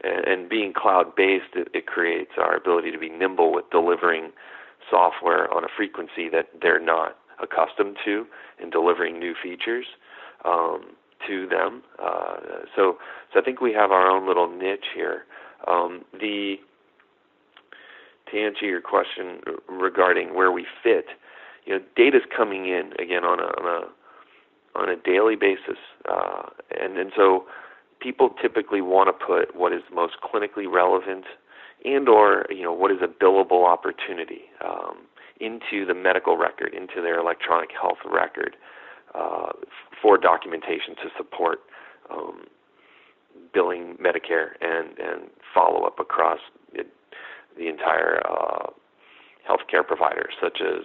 And, 0.04 0.48
being 0.48 0.72
cloud-based, 0.72 1.54
it, 1.54 1.68
it 1.74 1.86
creates 1.86 2.32
our 2.38 2.56
ability 2.56 2.92
to 2.92 2.98
be 2.98 3.08
nimble 3.08 3.52
with 3.52 3.64
delivering 3.70 4.30
software 4.90 5.52
on 5.52 5.64
a 5.64 5.68
frequency 5.74 6.28
that 6.30 6.48
they're 6.62 6.80
not 6.80 7.16
accustomed 7.42 7.96
to 8.04 8.26
and 8.60 8.70
delivering 8.70 9.18
new 9.18 9.34
features. 9.42 9.86
Um, 10.44 10.92
to 11.26 11.46
them. 11.46 11.82
Uh, 12.02 12.36
so, 12.74 12.98
so 13.32 13.40
I 13.40 13.42
think 13.42 13.60
we 13.60 13.72
have 13.72 13.90
our 13.90 14.08
own 14.08 14.26
little 14.26 14.48
niche 14.48 14.86
here. 14.94 15.24
Um, 15.66 16.04
the 16.12 16.56
to 18.30 18.40
answer 18.40 18.66
your 18.66 18.80
question 18.80 19.40
regarding 19.68 20.34
where 20.34 20.50
we 20.50 20.66
fit, 20.82 21.06
you 21.64 21.74
know, 21.74 21.84
data's 21.94 22.22
coming 22.36 22.66
in 22.66 22.92
again 22.98 23.24
on 23.24 23.38
a 23.38 23.44
on 23.44 23.66
a, 23.66 24.78
on 24.78 24.88
a 24.88 24.96
daily 24.96 25.36
basis, 25.36 25.78
uh, 26.10 26.42
and 26.78 26.98
and 26.98 27.12
so 27.16 27.46
people 28.00 28.30
typically 28.40 28.80
want 28.80 29.08
to 29.08 29.26
put 29.26 29.56
what 29.56 29.72
is 29.72 29.82
most 29.92 30.14
clinically 30.22 30.70
relevant 30.70 31.24
and 31.84 32.08
or 32.08 32.46
you 32.50 32.62
know 32.62 32.72
what 32.72 32.90
is 32.90 32.98
a 33.02 33.06
billable 33.06 33.66
opportunity 33.66 34.42
um, 34.64 34.98
into 35.40 35.84
the 35.86 35.94
medical 35.94 36.36
record, 36.36 36.74
into 36.74 37.00
their 37.02 37.18
electronic 37.18 37.70
health 37.72 37.98
record 38.04 38.56
uh, 39.14 39.52
for 40.00 40.18
documentation 40.18 40.94
to 40.96 41.08
support 41.16 41.60
um, 42.10 42.44
billing 43.52 43.96
Medicare 43.96 44.50
and, 44.60 44.98
and 44.98 45.30
follow 45.54 45.84
up 45.84 45.98
across 45.98 46.40
it, 46.72 46.88
the 47.56 47.68
entire 47.68 48.20
uh, 48.28 48.70
healthcare 49.48 49.86
providers, 49.86 50.34
such 50.40 50.58
as 50.60 50.84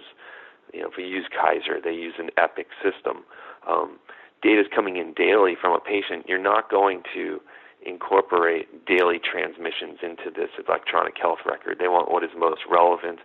you 0.72 0.80
know 0.80 0.88
if 0.88 0.94
we 0.96 1.04
use 1.04 1.26
Kaiser, 1.30 1.80
they 1.82 1.92
use 1.92 2.14
an 2.18 2.30
Epic 2.36 2.68
system. 2.82 3.24
Um, 3.68 3.98
Data 4.42 4.60
is 4.60 4.66
coming 4.74 4.96
in 4.96 5.12
daily 5.14 5.54
from 5.60 5.72
a 5.72 5.78
patient. 5.78 6.26
You're 6.26 6.42
not 6.42 6.68
going 6.68 7.02
to 7.14 7.40
incorporate 7.84 8.86
daily 8.86 9.18
transmissions 9.18 9.98
into 10.02 10.30
this 10.34 10.50
electronic 10.66 11.14
health 11.20 11.38
record. 11.46 11.78
They 11.78 11.88
want 11.88 12.10
what 12.10 12.24
is 12.24 12.30
most 12.36 12.62
relevant 12.68 13.20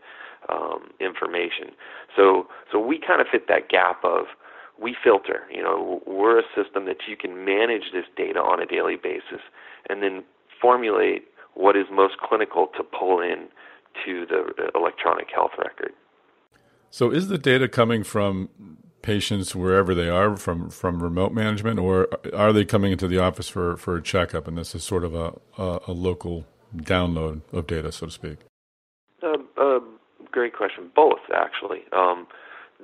um, 0.49 0.89
information. 0.99 1.73
So, 2.15 2.47
so 2.71 2.79
we 2.79 2.99
kind 2.99 3.21
of 3.21 3.27
fit 3.31 3.47
that 3.47 3.69
gap 3.69 4.03
of 4.03 4.25
we 4.81 4.95
filter. 5.03 5.43
You 5.53 5.63
know, 5.63 6.01
we're 6.05 6.39
a 6.39 6.43
system 6.55 6.85
that 6.85 6.97
you 7.07 7.17
can 7.17 7.45
manage 7.45 7.91
this 7.93 8.05
data 8.15 8.39
on 8.39 8.61
a 8.61 8.65
daily 8.65 8.95
basis 8.95 9.41
and 9.89 10.03
then 10.03 10.23
formulate 10.61 11.23
what 11.53 11.75
is 11.75 11.85
most 11.91 12.17
clinical 12.17 12.67
to 12.77 12.83
pull 12.83 13.19
in 13.21 13.47
to 14.05 14.25
the 14.25 14.69
electronic 14.75 15.27
health 15.33 15.51
record. 15.57 15.93
So, 16.89 17.11
is 17.11 17.27
the 17.27 17.37
data 17.37 17.67
coming 17.67 18.03
from 18.03 18.49
patients 19.01 19.55
wherever 19.55 19.93
they 19.95 20.09
are 20.09 20.35
from, 20.35 20.69
from 20.69 21.01
remote 21.01 21.33
management, 21.33 21.79
or 21.79 22.07
are 22.33 22.53
they 22.53 22.65
coming 22.65 22.91
into 22.91 23.07
the 23.07 23.19
office 23.19 23.47
for, 23.47 23.77
for 23.77 23.95
a 23.97 24.01
checkup 24.01 24.47
and 24.47 24.57
this 24.57 24.75
is 24.75 24.83
sort 24.83 25.03
of 25.03 25.15
a, 25.15 25.33
a, 25.57 25.79
a 25.87 25.91
local 25.91 26.45
download 26.75 27.41
of 27.51 27.67
data, 27.67 27.91
so 27.91 28.07
to 28.07 28.11
speak? 28.11 28.39
Uh, 29.23 29.37
uh, 29.57 29.79
great 30.31 30.53
question. 30.55 30.91
Both, 30.95 31.19
actually. 31.33 31.83
Um, 31.91 32.27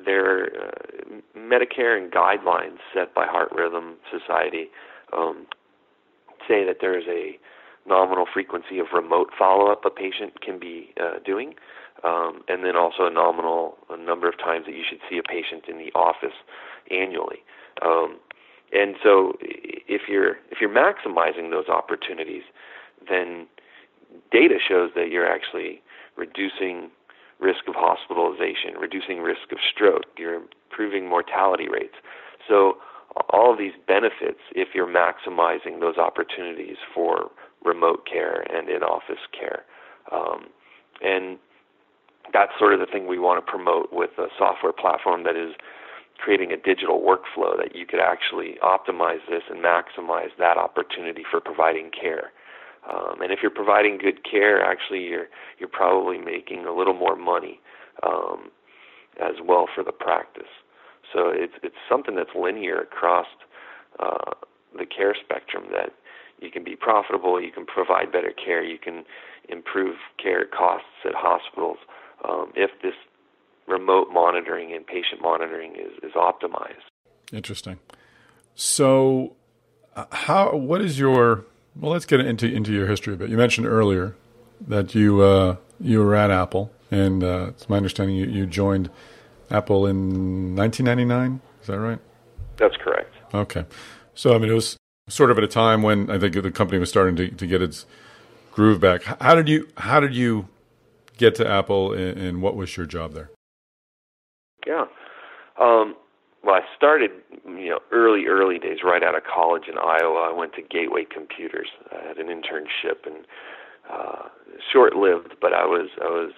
there, 0.06 0.46
uh, 0.46 1.38
Medicare 1.38 1.98
and 1.98 2.12
guidelines 2.12 2.78
set 2.94 3.14
by 3.14 3.26
Heart 3.26 3.52
Rhythm 3.56 3.96
Society 4.12 4.70
um, 5.16 5.46
say 6.48 6.66
that 6.66 6.78
there 6.82 6.98
is 6.98 7.06
a 7.08 7.38
nominal 7.88 8.26
frequency 8.32 8.80
of 8.80 8.88
remote 8.94 9.30
follow-up 9.38 9.86
a 9.86 9.90
patient 9.90 10.42
can 10.42 10.60
be 10.60 10.94
uh, 11.00 11.20
doing, 11.26 11.54
um, 12.04 12.42
and 12.48 12.64
then 12.64 12.76
also 12.76 13.06
a 13.06 13.12
nominal 13.12 13.78
a 13.90 13.98
number 13.98 14.28
of 14.28 14.38
times 14.38 14.66
that 14.66 14.74
you 14.74 14.84
should 14.88 15.00
see 15.10 15.18
a 15.18 15.24
patient 15.24 15.66
in 15.68 15.78
the 15.78 15.92
office 15.94 16.36
annually. 16.90 17.44
Um, 17.82 18.20
and 18.72 18.96
so, 19.04 19.34
if 19.42 20.04
you're 20.08 20.38
if 20.50 20.60
you're 20.60 20.70
maximizing 20.70 21.52
those 21.52 21.68
opportunities, 21.68 22.44
then 23.08 23.48
data 24.32 24.56
shows 24.66 24.92
that 24.96 25.10
you're 25.10 25.30
actually 25.30 25.82
reducing 26.16 26.90
risk 27.44 27.68
of 27.68 27.76
hospitalization, 27.76 28.80
reducing 28.80 29.20
risk 29.20 29.52
of 29.52 29.58
stroke, 29.70 30.06
you're 30.18 30.42
improving 30.72 31.10
mortality 31.10 31.68
rates. 31.70 31.96
So 32.48 32.78
all 33.30 33.52
of 33.52 33.60
these 33.60 33.74
benefits 33.88 34.40
if 34.56 34.70
you're 34.74 34.88
maximizing 34.88 35.80
those 35.80 35.98
opportunities 35.98 36.78
for 36.94 37.30
remote 37.64 38.08
care 38.12 38.46
and 38.54 38.70
in-office 38.70 39.28
care. 39.38 39.64
Um, 40.12 40.48
and 41.02 41.38
that's 42.32 42.52
sort 42.58 42.74
of 42.74 42.80
the 42.80 42.86
thing 42.86 43.08
we 43.08 43.20
want 43.20 43.46
to 43.46 43.52
promote 43.52 43.92
with 43.92 44.12
a 44.18 44.28
software 44.38 44.74
platform 44.74 45.24
that 45.24 45.36
is 45.36 45.54
creating 46.18 46.52
a 46.52 46.58
digital 46.58 47.02
workflow 47.02 47.58
that 47.58 47.76
you 47.76 47.86
could 47.86 48.00
actually 48.00 48.56
optimize 48.64 49.20
this 49.30 49.44
and 49.50 49.60
maximize 49.64 50.30
that 50.40 50.58
opportunity 50.58 51.24
for 51.30 51.42
providing 51.42 51.92
care. 51.92 52.32
Um, 52.90 53.22
and 53.22 53.32
if 53.32 53.40
you're 53.42 53.52
providing 53.52 53.98
good 53.98 54.30
care, 54.30 54.62
actually, 54.62 55.04
you're 55.04 55.28
you're 55.60 55.70
probably 55.70 56.18
making 56.18 56.66
a 56.66 56.74
little 56.74 56.94
more 56.94 57.16
money 57.16 57.60
um, 58.06 58.52
as 59.22 59.36
well 59.44 59.68
for 59.74 59.84
the 59.84 59.92
practice. 59.92 60.52
So 61.14 61.30
it's 61.30 61.54
it's 61.64 61.76
something 61.90 62.16
that's 62.16 62.36
linear 62.36 62.82
across 62.82 63.28
uh, 64.00 64.32
the 64.78 64.86
care 64.86 65.16
spectrum 65.16 65.66
that 65.72 65.94
you 66.40 66.52
can 66.52 66.64
be 66.64 66.76
profitable, 66.76 67.42
you 67.42 67.52
can 67.52 67.66
provide 67.66 68.12
better 68.12 68.32
care, 68.32 68.64
you 68.64 68.78
can 68.78 69.06
improve 69.50 69.96
care 70.22 70.46
costs 70.46 70.88
at 71.06 71.14
hospitals 71.16 71.78
um, 72.28 72.52
if 72.56 72.72
this 72.82 72.94
remote 73.68 74.10
monitoring 74.12 74.74
and 74.74 74.86
patient 74.86 75.22
monitoring 75.22 75.76
is, 75.76 75.92
is 76.04 76.12
optimized. 76.16 76.84
Interesting. 77.32 77.80
So, 78.56 79.36
uh, 79.96 80.06
how 80.12 80.56
what 80.56 80.82
is 80.82 81.00
your 81.00 81.46
well, 81.80 81.92
let's 81.92 82.06
get 82.06 82.20
into 82.20 82.48
into 82.48 82.72
your 82.72 82.88
history 82.88 83.14
a 83.14 83.18
bit. 83.18 83.30
You 83.30 83.38
mentioned 83.38 83.68
earlier 83.68 84.16
that 84.68 84.94
you 84.96 85.22
uh, 85.22 85.58
you 85.80 86.00
were 86.00 86.16
at 86.16 86.32
Apple, 86.32 86.72
and 86.92 87.24
uh, 87.24 87.48
it's 87.50 87.68
my 87.70 87.78
understanding 87.78 88.16
you, 88.16 88.26
you 88.26 88.46
joined 88.46 88.90
Apple 89.50 89.86
in 89.86 90.56
1999. 90.56 91.42
Is 91.62 91.68
that 91.68 91.80
right? 91.80 92.00
That's 92.58 92.76
correct. 92.78 93.14
Okay, 93.34 93.66
so 94.14 94.36
I 94.36 94.38
mean 94.38 94.50
it 94.50 94.54
was 94.54 94.78
sort 95.10 95.32
of 95.32 95.38
at 95.38 95.44
a 95.44 95.48
time 95.48 95.82
when 95.82 96.10
I 96.10 96.20
think 96.20 96.34
the 96.36 96.52
company 96.52 96.80
was 96.80 96.90
starting 96.90 97.16
to, 97.18 97.30
to 97.30 97.48
get 97.48 97.62
its 97.62 97.86
groove 98.52 98.80
back. 98.80 99.04
How 99.04 99.36
did 99.36 99.50
you 99.50 99.68
how 99.78 100.00
did 100.00 100.16
you 100.16 100.48
get 101.18 101.36
to 101.36 101.48
Apple, 101.48 101.94
and, 101.94 102.18
and 102.18 102.42
what 102.42 102.56
was 102.56 102.78
your 102.78 102.86
job 102.86 103.14
there? 103.14 103.32
Yeah. 104.66 104.86
Um, 105.60 105.96
well, 106.44 106.56
I 106.56 106.62
started, 106.76 107.12
you 107.46 107.70
know, 107.70 107.80
early, 107.92 108.26
early 108.28 108.60
days, 108.60 108.80
right 108.84 109.02
out 109.02 109.16
of 109.16 109.24
college 109.24 109.64
in 109.70 109.78
Iowa. 109.78 110.30
I 110.30 110.34
went 110.38 110.54
to 110.56 110.62
Gateway 110.62 111.06
Computers. 111.06 111.70
I 111.92 112.06
had 112.06 112.18
an 112.18 112.28
internship 112.28 113.06
and 113.06 113.26
uh, 113.90 114.28
short-lived, 114.72 115.36
but 115.40 115.54
I 115.54 115.66
was 115.66 115.90
I 116.02 116.10
was 116.10 116.32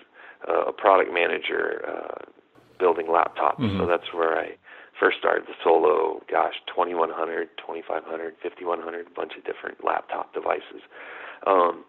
uh, 0.48 0.66
a 0.66 0.74
product 0.74 1.12
manager 1.12 1.84
uh, 1.88 2.26
building 2.80 3.08
laptops. 3.08 3.60
Mm-hmm. 3.60 3.80
So 3.80 3.88
that's 3.88 4.14
where 4.14 4.38
I 4.38 4.52
first 5.00 5.18
started 5.18 5.46
the 5.48 5.54
Solo. 5.64 6.22
Gosh, 6.30 6.54
2100, 6.68 7.50
2500, 7.58 8.36
5100, 8.44 9.08
a 9.08 9.10
bunch 9.10 9.34
of 9.38 9.44
different 9.44 9.84
laptop 9.84 10.34
devices. 10.34 10.82
Um, 11.48 11.84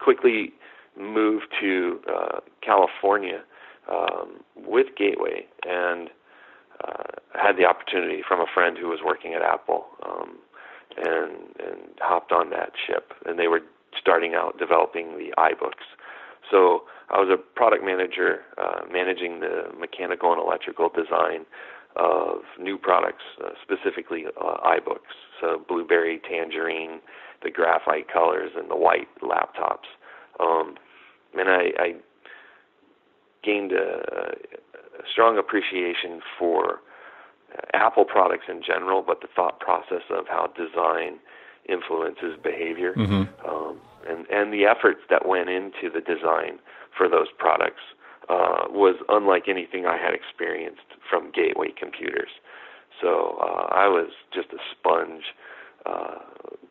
quickly 0.00 0.52
moved 0.98 1.46
to 1.60 2.00
uh, 2.12 2.40
California 2.60 3.42
um, 3.90 4.40
with 4.56 4.88
Gateway 4.96 5.46
and 5.66 6.10
uh, 6.86 7.18
had 7.34 7.56
the 7.56 7.64
opportunity 7.64 8.22
from 8.26 8.40
a 8.40 8.46
friend 8.52 8.76
who 8.78 8.88
was 8.88 9.00
working 9.04 9.34
at 9.34 9.42
Apple, 9.42 9.86
um, 10.04 10.38
and 10.96 11.32
and 11.58 11.98
hopped 12.00 12.32
on 12.32 12.50
that 12.50 12.72
ship. 12.86 13.12
And 13.26 13.38
they 13.38 13.48
were 13.48 13.60
starting 13.98 14.34
out 14.34 14.58
developing 14.58 15.18
the 15.18 15.32
iBooks. 15.38 15.86
So 16.50 16.82
I 17.10 17.18
was 17.18 17.28
a 17.32 17.36
product 17.36 17.84
manager, 17.84 18.40
uh, 18.56 18.80
managing 18.90 19.40
the 19.40 19.70
mechanical 19.78 20.32
and 20.32 20.40
electrical 20.40 20.88
design 20.88 21.46
of 21.96 22.40
new 22.60 22.78
products, 22.78 23.24
uh, 23.44 23.50
specifically 23.62 24.26
uh, 24.40 24.56
iBooks. 24.66 25.16
So 25.40 25.62
blueberry, 25.68 26.20
tangerine, 26.28 27.00
the 27.42 27.50
graphite 27.50 28.12
colors, 28.12 28.52
and 28.56 28.70
the 28.70 28.76
white 28.76 29.08
laptops. 29.22 29.88
Um, 30.40 30.76
and 31.36 31.48
I, 31.48 31.70
I 31.78 31.94
gained 33.42 33.72
a, 33.72 34.02
a 34.12 34.67
strong 35.10 35.38
appreciation 35.38 36.20
for 36.38 36.80
uh, 37.54 37.60
Apple 37.74 38.04
products 38.04 38.44
in 38.48 38.62
general, 38.62 39.02
but 39.02 39.20
the 39.20 39.28
thought 39.34 39.60
process 39.60 40.02
of 40.10 40.26
how 40.28 40.50
design 40.56 41.18
influences 41.68 42.36
behavior, 42.42 42.94
mm-hmm. 42.94 43.24
um, 43.48 43.78
and 44.08 44.26
and 44.30 44.52
the 44.52 44.64
efforts 44.64 45.00
that 45.10 45.26
went 45.26 45.48
into 45.48 45.90
the 45.92 46.00
design 46.00 46.58
for 46.96 47.08
those 47.08 47.28
products 47.36 47.82
uh, 48.28 48.64
was 48.70 48.96
unlike 49.08 49.48
anything 49.48 49.86
I 49.86 49.96
had 49.96 50.14
experienced 50.14 50.96
from 51.08 51.30
Gateway 51.30 51.68
Computers. 51.78 52.30
So 53.00 53.38
uh, 53.40 53.68
I 53.70 53.86
was 53.88 54.10
just 54.34 54.48
a 54.52 54.58
sponge 54.72 55.24
uh, 55.86 56.18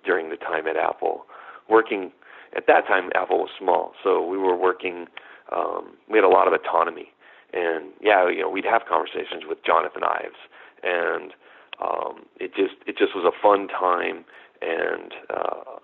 during 0.04 0.30
the 0.30 0.36
time 0.36 0.68
at 0.68 0.78
Apple, 0.78 1.26
working. 1.70 2.12
At 2.56 2.66
that 2.68 2.88
time, 2.88 3.12
Apple 3.14 3.40
was 3.40 3.50
small, 3.60 3.94
so 4.04 4.26
we 4.26 4.38
were 4.38 4.56
working. 4.56 5.08
Um, 5.56 5.96
we 6.10 6.18
had 6.18 6.24
a 6.24 6.30
lot 6.30 6.48
of 6.48 6.54
autonomy 6.54 7.12
and 7.54 7.92
yeah, 8.02 8.30
you 8.30 8.42
know, 8.42 8.50
we'd 8.50 8.66
have 8.66 8.84
conversations 8.88 9.44
with 9.48 9.64
Jonathan 9.64 10.04
Ives, 10.04 10.40
and 10.84 11.34
um, 11.82 12.26
it 12.40 12.54
just 12.56 12.76
it 12.86 12.98
just 12.98 13.16
was 13.16 13.26
a 13.26 13.42
fun 13.42 13.68
time, 13.68 14.26
and 14.62 15.14
uh, 15.30 15.80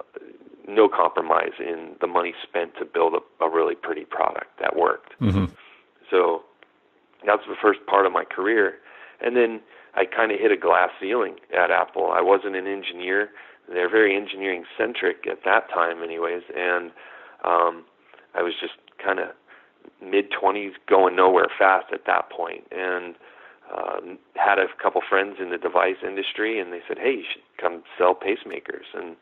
no 0.68 0.90
compromise 0.90 1.54
in 1.60 1.96
the 2.02 2.08
money 2.08 2.34
spent 2.42 2.76
to 2.80 2.86
build 2.86 3.14
a, 3.14 3.44
a 3.44 3.50
really 3.50 3.76
pretty 3.76 4.06
product 4.06 4.60
that 4.60 4.76
worked. 4.76 5.14
Mm-hmm. 5.20 5.46
So 6.10 6.44
that 7.26 7.38
was 7.38 7.46
the 7.48 7.56
first 7.62 7.86
part 7.88 8.06
of 8.06 8.12
my 8.12 8.24
career, 8.26 8.76
and 9.22 9.36
then 9.36 9.62
I 9.96 10.06
kind 10.06 10.32
of 10.32 10.40
hit 10.40 10.52
a 10.52 10.58
glass 10.58 10.90
ceiling 11.00 11.36
at 11.54 11.72
Apple. 11.72 12.12
I 12.12 12.22
wasn't 12.22 12.56
an 12.56 12.68
engineer; 12.68 13.30
they're 13.70 13.90
very 13.90 14.16
engineering 14.16 14.66
centric 14.78 15.28
at 15.30 15.44
that 15.46 15.70
time, 15.70 16.04
anyways, 16.04 16.44
and 16.56 16.92
um, 17.46 17.86
I 18.36 18.42
was 18.42 18.54
just 18.60 18.74
kind 19.04 19.20
of 19.20 19.30
mid 20.02 20.32
20s, 20.32 20.74
going 20.88 21.16
nowhere 21.16 21.48
fast 21.58 21.88
at 21.94 22.06
that 22.06 22.30
point, 22.30 22.64
and 22.72 23.16
um, 23.76 24.18
had 24.36 24.60
a 24.60 24.68
couple 24.82 25.02
friends 25.08 25.38
in 25.40 25.50
the 25.50 25.58
device 25.58 25.98
industry, 26.06 26.60
and 26.60 26.72
they 26.72 26.82
said, 26.88 26.98
"Hey, 26.98 27.14
you 27.14 27.24
should 27.32 27.44
come 27.60 27.84
sell 27.98 28.14
pacemakers." 28.16 28.92
And 28.94 29.16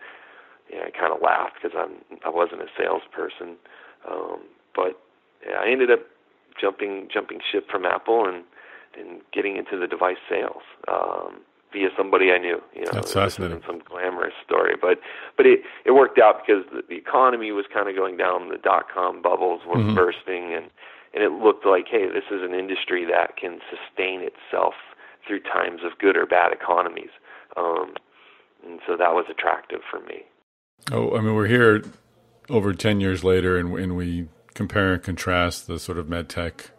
yeah, 0.72 0.86
I 0.88 0.92
kind 0.92 1.14
of 1.14 1.22
laughed 1.22 1.56
because 1.62 1.78
I'm 1.78 1.98
I 2.26 2.30
wasn't 2.30 2.62
a 2.62 2.68
salesperson, 2.78 3.58
um, 4.10 4.42
but 4.76 5.00
yeah, 5.48 5.58
I 5.62 5.70
ended 5.70 5.92
up 5.92 6.02
jumping 6.60 7.08
jumping 7.14 7.40
ship 7.52 7.68
from 7.70 7.86
Apple 7.86 8.26
and 8.28 8.44
and 8.98 9.22
getting 9.32 9.56
into 9.56 9.78
the 9.78 9.88
device 9.88 10.22
sales. 10.30 10.64
Um, 10.88 11.42
via 11.72 11.90
somebody 11.98 12.32
I 12.32 12.38
knew. 12.38 12.62
You 12.76 12.86
know, 12.86 12.92
That's 12.94 13.14
fascinating. 13.14 13.62
Some 13.66 13.80
glamorous 13.80 14.34
story, 14.46 14.76
but 14.80 15.00
but 15.38 15.46
it 15.46 15.62
it 15.86 15.92
worked 15.92 16.20
out 16.20 16.42
because 16.46 16.64
the, 16.72 16.82
the 16.88 16.96
economy 16.96 17.52
was 17.52 17.66
kind 17.74 17.90
of 17.90 17.96
going 17.96 18.18
down. 18.18 18.50
The 18.50 18.58
dot 18.58 18.86
com 18.94 19.22
bubbles 19.22 19.62
were 19.68 19.78
mm-hmm. 19.78 19.96
bursting, 19.96 20.54
and 20.54 20.70
and 21.14 21.24
it 21.24 21.32
looked 21.32 21.66
like, 21.66 21.88
hey, 21.90 22.08
this 22.08 22.26
is 22.32 22.42
an 22.42 22.54
industry 22.54 23.06
that 23.06 23.38
can 23.38 23.60
sustain 23.70 24.22
itself 24.22 24.74
through 25.28 25.42
times 25.42 25.82
of 25.84 25.98
good 26.00 26.18
or 26.18 26.26
bad 26.26 26.52
economies. 26.52 27.12
Um, 27.58 27.94
and 28.66 28.80
so 28.88 28.96
that 28.98 29.14
was 29.14 29.26
attractive 29.30 29.82
for 29.90 30.00
me. 30.00 30.24
Oh, 30.92 31.16
I 31.16 31.22
mean, 31.22 31.36
we're 31.36 31.48
here 31.48 31.84
over 32.50 32.74
ten 32.74 33.00
years 33.00 33.24
later, 33.24 33.58
and 33.58 33.78
and 33.78 33.96
we 33.96 34.28
compare 34.54 34.94
and 34.94 35.04
contrast 35.04 35.68
the 35.68 35.80
sort 35.80 35.98
of 35.98 36.10
med 36.10 36.28
tech 36.28 36.72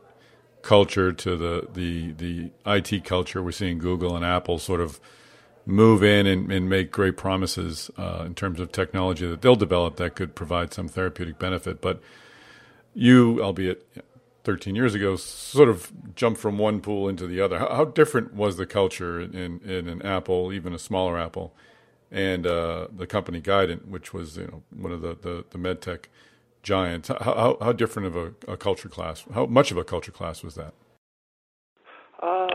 culture 0.62 1.12
to 1.12 1.36
the, 1.36 1.68
the, 1.72 2.12
the 2.12 2.50
IT 2.66 3.04
culture. 3.04 3.42
We're 3.42 3.52
seeing 3.52 3.78
Google 3.78 4.16
and 4.16 4.24
Apple 4.24 4.58
sort 4.58 4.80
of 4.80 5.00
move 5.66 6.02
in 6.02 6.26
and, 6.26 6.50
and 6.50 6.68
make 6.68 6.90
great 6.90 7.16
promises 7.16 7.90
uh, 7.96 8.24
in 8.26 8.34
terms 8.34 8.58
of 8.60 8.72
technology 8.72 9.26
that 9.26 9.42
they'll 9.42 9.56
develop 9.56 9.96
that 9.96 10.14
could 10.14 10.34
provide 10.34 10.72
some 10.72 10.88
therapeutic 10.88 11.38
benefit. 11.38 11.80
But 11.80 12.00
you, 12.94 13.42
albeit 13.42 13.86
13 14.44 14.74
years 14.74 14.94
ago, 14.94 15.16
sort 15.16 15.68
of 15.68 15.92
jumped 16.14 16.40
from 16.40 16.58
one 16.58 16.80
pool 16.80 17.08
into 17.08 17.26
the 17.26 17.40
other. 17.40 17.58
How, 17.58 17.74
how 17.74 17.84
different 17.84 18.34
was 18.34 18.56
the 18.56 18.66
culture 18.66 19.20
in, 19.20 19.60
in 19.64 19.88
an 19.88 20.02
Apple, 20.02 20.52
even 20.52 20.72
a 20.74 20.78
smaller 20.78 21.18
Apple, 21.18 21.54
and 22.10 22.46
uh, 22.46 22.88
the 22.94 23.06
company 23.06 23.40
Guidant, 23.40 23.86
which 23.86 24.12
was 24.12 24.36
you 24.36 24.46
know 24.46 24.62
one 24.70 24.92
of 24.92 25.00
the 25.00 25.14
the, 25.14 25.44
the 25.50 25.58
med 25.58 25.80
tech 25.80 26.08
giants? 26.62 27.08
How, 27.08 27.16
how, 27.18 27.58
how 27.60 27.72
different 27.72 28.08
of 28.08 28.16
a, 28.16 28.52
a, 28.52 28.56
culture 28.56 28.88
class? 28.88 29.24
How 29.34 29.46
much 29.46 29.70
of 29.70 29.76
a 29.76 29.84
culture 29.84 30.12
class 30.12 30.42
was 30.42 30.54
that? 30.54 30.74
Uh, 32.22 32.46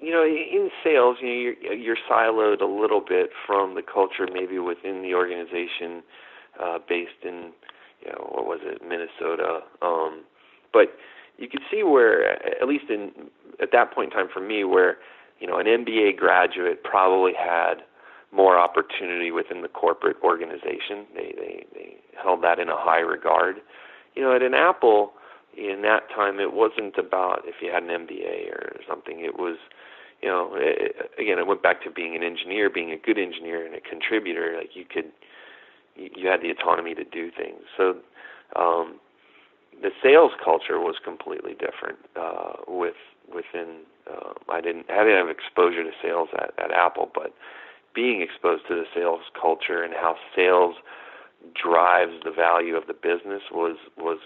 you 0.00 0.10
know, 0.10 0.24
in 0.24 0.70
sales, 0.82 1.18
you 1.20 1.26
know, 1.26 1.34
you're, 1.34 1.74
you're 1.74 1.96
siloed 2.10 2.62
a 2.62 2.64
little 2.64 3.02
bit 3.06 3.30
from 3.46 3.74
the 3.74 3.82
culture, 3.82 4.26
maybe 4.32 4.58
within 4.58 5.02
the 5.02 5.14
organization, 5.14 6.02
uh, 6.60 6.78
based 6.88 7.22
in, 7.22 7.52
you 8.00 8.08
know, 8.12 8.30
what 8.32 8.46
was 8.46 8.60
it, 8.62 8.80
Minnesota. 8.82 9.60
Um, 9.82 10.24
but 10.72 10.96
you 11.36 11.48
could 11.48 11.62
see 11.70 11.82
where, 11.82 12.32
at 12.60 12.66
least 12.66 12.84
in 12.88 13.10
at 13.60 13.72
that 13.72 13.92
point 13.92 14.12
in 14.12 14.18
time 14.18 14.28
for 14.32 14.40
me, 14.40 14.64
where 14.64 14.96
you 15.38 15.46
know 15.46 15.58
an 15.58 15.66
MBA 15.66 16.16
graduate 16.16 16.82
probably 16.82 17.32
had 17.32 17.82
more 18.32 18.58
opportunity 18.58 19.30
within 19.30 19.62
the 19.62 19.68
corporate 19.68 20.16
organization. 20.22 21.06
They 21.14 21.34
they 21.36 21.66
they 21.74 21.96
held 22.22 22.42
that 22.44 22.58
in 22.58 22.68
a 22.68 22.76
high 22.76 23.00
regard. 23.00 23.56
You 24.14 24.22
know, 24.22 24.34
at 24.34 24.42
an 24.42 24.54
Apple, 24.54 25.12
in 25.56 25.82
that 25.82 26.08
time, 26.14 26.38
it 26.38 26.52
wasn't 26.52 26.96
about 26.98 27.42
if 27.44 27.56
you 27.60 27.70
had 27.72 27.82
an 27.82 28.06
MBA 28.06 28.50
or 28.52 28.80
something. 28.88 29.20
It 29.20 29.38
was, 29.38 29.56
you 30.22 30.28
know, 30.28 30.52
it, 30.54 31.10
again, 31.18 31.38
it 31.38 31.46
went 31.46 31.62
back 31.62 31.82
to 31.84 31.90
being 31.90 32.14
an 32.14 32.22
engineer, 32.22 32.70
being 32.70 32.92
a 32.92 32.96
good 32.96 33.18
engineer 33.18 33.64
and 33.64 33.74
a 33.74 33.80
contributor. 33.80 34.54
Like 34.56 34.70
you 34.74 34.84
could, 34.84 35.10
you 35.96 36.28
had 36.28 36.40
the 36.40 36.50
autonomy 36.50 36.94
to 36.94 37.04
do 37.04 37.30
things. 37.30 37.62
So, 37.76 37.96
um, 38.56 38.98
the 39.82 39.90
sales 40.02 40.32
culture 40.42 40.78
was 40.78 40.96
completely 41.02 41.52
different 41.54 41.98
uh, 42.16 42.62
with 42.68 43.00
within. 43.32 43.82
Uh, 44.10 44.34
I 44.48 44.60
didn't 44.60 44.86
I 44.90 45.04
didn't 45.04 45.26
have 45.26 45.28
exposure 45.28 45.84
to 45.84 45.90
sales 46.02 46.28
at, 46.34 46.52
at 46.62 46.70
Apple, 46.70 47.10
but 47.14 47.34
being 47.94 48.22
exposed 48.22 48.62
to 48.68 48.74
the 48.74 48.84
sales 48.94 49.22
culture 49.40 49.82
and 49.82 49.94
how 49.94 50.16
sales 50.34 50.76
drives 51.54 52.12
the 52.24 52.30
value 52.30 52.76
of 52.76 52.86
the 52.86 52.94
business 52.94 53.42
was 53.50 53.76
was 53.96 54.18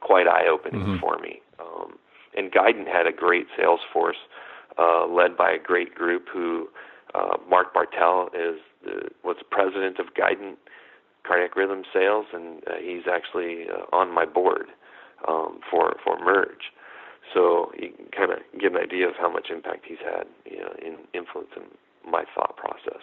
quite 0.00 0.26
eye 0.26 0.46
opening 0.48 0.82
mm-hmm. 0.82 1.00
for 1.00 1.18
me. 1.18 1.40
Um, 1.58 1.98
and 2.36 2.52
Guidant 2.52 2.86
had 2.86 3.06
a 3.06 3.12
great 3.12 3.46
sales 3.56 3.80
force 3.92 4.18
uh, 4.78 5.06
led 5.06 5.36
by 5.36 5.50
a 5.50 5.58
great 5.58 5.94
group 5.94 6.26
who 6.32 6.68
uh, 7.14 7.36
Mark 7.48 7.72
Bartell 7.72 8.28
is 8.34 8.60
the, 8.84 9.08
was 9.24 9.36
president 9.50 9.98
of 9.98 10.06
Guidant 10.14 10.56
Cardiac 11.26 11.56
Rhythm 11.56 11.82
Sales, 11.92 12.26
and 12.32 12.62
uh, 12.66 12.76
he's 12.80 13.04
actually 13.10 13.66
uh, 13.70 13.96
on 13.96 14.12
my 14.12 14.24
board 14.24 14.66
um, 15.26 15.60
for 15.70 15.96
for 16.04 16.18
Murj. 16.18 16.70
So 17.34 17.72
you 17.78 17.90
can 17.90 18.06
kind 18.16 18.32
of 18.32 18.38
get 18.60 18.72
an 18.72 18.78
idea 18.78 19.08
of 19.08 19.14
how 19.18 19.30
much 19.30 19.48
impact 19.50 19.86
he's 19.88 19.98
had 19.98 20.26
you 20.44 20.58
know, 20.58 20.72
in 20.80 20.96
influencing 21.12 21.74
my 22.06 22.24
thought 22.34 22.56
process. 22.56 23.02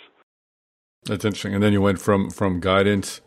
That's 1.06 1.26
interesting. 1.26 1.54
And 1.54 1.62
then 1.62 1.74
you 1.74 1.82
went 1.82 2.00
from 2.00 2.30
from 2.30 2.62
Guidant 2.62 3.20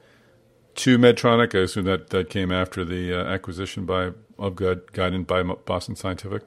to 0.77 0.99
Medtronic. 0.99 1.55
I 1.55 1.63
assume 1.63 1.85
that 1.85 2.11
that 2.11 2.31
came 2.31 2.51
after 2.51 2.85
the 2.85 3.13
uh, 3.13 3.25
acquisition 3.25 3.85
by 3.87 4.13
of 4.39 4.55
Guidant 4.55 5.27
by 5.27 5.43
Boston 5.43 5.97
Scientific. 5.97 6.43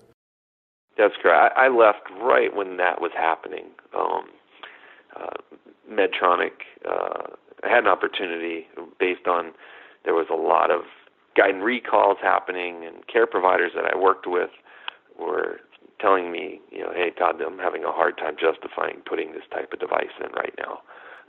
That's 0.97 1.13
correct. 1.21 1.55
I, 1.57 1.65
I 1.65 1.69
left 1.69 2.09
right 2.21 2.55
when 2.55 2.77
that 2.77 2.99
was 2.99 3.11
happening. 3.15 3.65
Um, 3.97 4.25
uh, 5.15 5.29
Medtronic. 5.89 6.51
Uh, 6.87 7.35
had 7.63 7.83
an 7.83 7.87
opportunity 7.87 8.67
based 8.99 9.27
on 9.27 9.51
there 10.05 10.13
was 10.13 10.27
a 10.31 10.35
lot 10.35 10.71
of 10.71 10.81
Guidant 11.37 11.63
recalls 11.63 12.17
happening, 12.21 12.85
and 12.85 13.05
care 13.07 13.27
providers 13.27 13.71
that 13.75 13.85
I 13.85 13.97
worked 13.97 14.25
with 14.27 14.49
were 15.19 15.59
telling 15.99 16.31
me, 16.31 16.61
you 16.71 16.79
know, 16.79 16.91
hey 16.93 17.11
Todd, 17.11 17.41
I'm 17.41 17.59
having 17.59 17.83
a 17.83 17.91
hard 17.91 18.17
time 18.17 18.35
justifying 18.39 19.01
putting 19.05 19.33
this 19.33 19.47
type 19.51 19.73
of 19.73 19.79
device 19.79 20.15
in 20.23 20.31
right 20.31 20.53
now. 20.57 20.79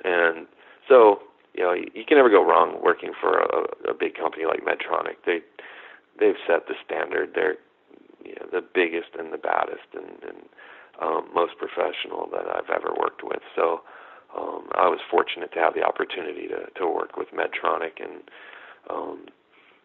And 0.04 0.46
so, 0.88 1.20
you 1.54 1.62
know, 1.62 1.72
you 1.72 2.04
can 2.06 2.16
never 2.16 2.30
go 2.30 2.44
wrong 2.44 2.80
working 2.82 3.12
for 3.20 3.40
a, 3.40 3.90
a 3.90 3.94
big 3.94 4.14
company 4.14 4.44
like 4.46 4.64
Medtronic. 4.64 5.16
They 5.26 5.40
they've 6.18 6.38
set 6.46 6.66
the 6.66 6.74
standard. 6.84 7.32
They're 7.34 7.56
you 8.24 8.34
know, 8.36 8.46
the 8.52 8.62
biggest 8.62 9.16
and 9.18 9.32
the 9.32 9.38
baddest 9.38 9.88
and, 9.94 10.22
and 10.22 10.38
um, 11.00 11.28
most 11.34 11.54
professional 11.58 12.28
that 12.32 12.46
I've 12.46 12.70
ever 12.70 12.94
worked 12.98 13.22
with. 13.24 13.40
So 13.56 13.80
um, 14.36 14.68
I 14.74 14.88
was 14.88 15.00
fortunate 15.10 15.52
to 15.52 15.58
have 15.58 15.74
the 15.74 15.82
opportunity 15.82 16.46
to 16.48 16.70
to 16.78 16.86
work 16.86 17.16
with 17.16 17.28
Medtronic 17.34 17.98
and 17.98 18.22
um, 18.88 19.26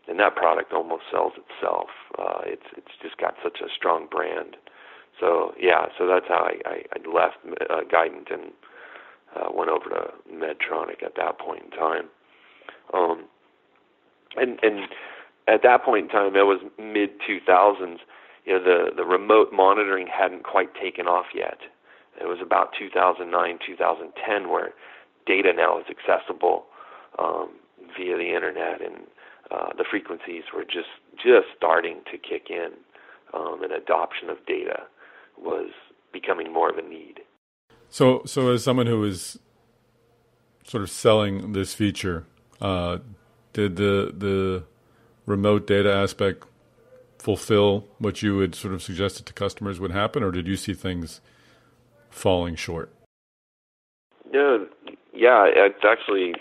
and 0.08 0.20
that 0.20 0.36
product 0.36 0.72
almost 0.74 1.04
sells 1.12 1.34
itself. 1.34 1.90
Uh, 2.18 2.42
it's 2.46 2.68
it's 2.78 2.96
just 3.02 3.18
got 3.18 3.36
such 3.44 3.60
a 3.62 3.70
strong 3.76 4.08
brand. 4.10 4.58
So 5.20 5.54
yeah, 5.60 5.88
so 5.98 6.08
that's 6.08 6.26
how 6.28 6.48
I, 6.48 6.70
I, 6.70 6.84
I 6.94 7.10
left 7.10 7.38
uh, 7.70 7.82
Guidant 7.92 8.34
and 8.34 8.52
uh, 9.36 9.50
went 9.54 9.70
over 9.70 9.90
to 9.90 10.14
Medtronic 10.32 11.04
at 11.04 11.16
that 11.16 11.40
point 11.40 11.64
in 11.66 11.72
time. 11.72 12.06
Um, 12.94 13.26
and 14.36 14.60
and 14.62 14.88
at 15.48 15.62
that 15.64 15.84
point 15.84 16.06
in 16.06 16.10
time, 16.10 16.36
it 16.36 16.46
was 16.46 16.60
mid 16.78 17.12
2000s. 17.22 17.98
You 18.46 18.54
know, 18.54 18.64
the 18.64 18.96
the 18.96 19.06
remote 19.06 19.52
monitoring 19.54 20.08
hadn't 20.08 20.44
quite 20.44 20.74
taken 20.76 21.08
off 21.08 21.28
yet. 21.34 21.60
It 22.20 22.26
was 22.28 22.40
about 22.42 22.70
2009, 22.78 23.60
2010, 23.66 24.50
where 24.50 24.74
data 25.26 25.52
now 25.54 25.80
is 25.80 25.86
accessible 25.90 26.66
um, 27.20 27.50
via 27.98 28.18
the 28.18 28.34
internet 28.34 28.82
and 28.82 29.04
uh, 29.52 29.70
the 29.78 29.86
frequencies 29.90 30.44
were 30.56 30.64
just 30.64 30.90
just 31.16 31.48
starting 31.56 32.02
to 32.12 32.18
kick 32.18 32.50
in, 32.50 32.72
um, 33.34 33.62
and 33.64 33.72
adoption 33.72 34.30
of 34.30 34.38
data 34.48 34.84
was 35.38 35.70
becoming 36.12 36.52
more 36.52 36.70
of 36.70 36.78
a 36.78 36.82
need. 36.82 37.20
So, 37.90 38.24
so 38.26 38.52
as 38.52 38.64
someone 38.64 38.88
who 38.88 39.04
is 39.04 39.40
sort 40.66 40.84
of 40.84 40.90
selling 40.90 41.54
this 41.54 41.74
feature, 41.74 42.26
uh, 42.62 43.00
did 43.54 43.76
the 43.76 44.14
the 44.16 44.64
remote 45.26 45.68
data 45.68 45.92
aspect 45.92 46.46
fulfill 47.18 47.88
what 47.98 48.22
you 48.22 48.40
had 48.40 48.54
sort 48.54 48.74
of 48.74 48.84
suggested 48.84 49.26
to 49.26 49.34
customers 49.34 49.80
would 49.80 49.92
happen, 49.92 50.24
or 50.24 50.32
did 50.32 50.48
you 50.48 50.56
see 50.56 50.74
things 50.74 51.22
falling 52.10 52.56
short? 52.56 52.92
No, 54.32 54.68
yeah, 55.14 55.46
it's 55.48 55.84
actually 55.84 56.34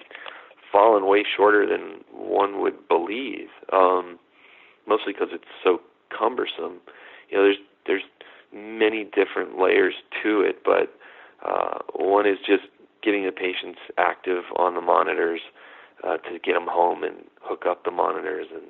fallen 0.70 1.06
way 1.06 1.24
shorter 1.36 1.66
than 1.66 2.02
one 2.12 2.60
would 2.60 2.88
believe. 2.88 3.48
Um, 3.72 4.18
mostly 4.86 5.12
because 5.12 5.28
it's 5.32 5.44
so 5.62 5.80
cumbersome. 6.16 6.80
You 7.30 7.38
know, 7.38 7.44
there's 7.44 7.56
there's 7.86 8.02
many 8.54 9.04
different 9.04 9.58
layers 9.58 9.94
to 10.22 10.40
it, 10.40 10.62
but 10.64 10.94
uh, 11.44 11.78
one 11.94 12.26
is 12.26 12.38
just 12.46 12.64
getting 13.02 13.24
the 13.24 13.32
patients 13.32 13.78
active 13.98 14.44
on 14.56 14.74
the 14.74 14.80
monitors 14.80 15.40
uh, 16.02 16.16
to 16.18 16.38
get 16.38 16.54
them 16.54 16.66
home 16.68 17.02
and 17.02 17.16
hook 17.42 17.64
up 17.68 17.84
the 17.84 17.90
monitors 17.90 18.46
and 18.52 18.64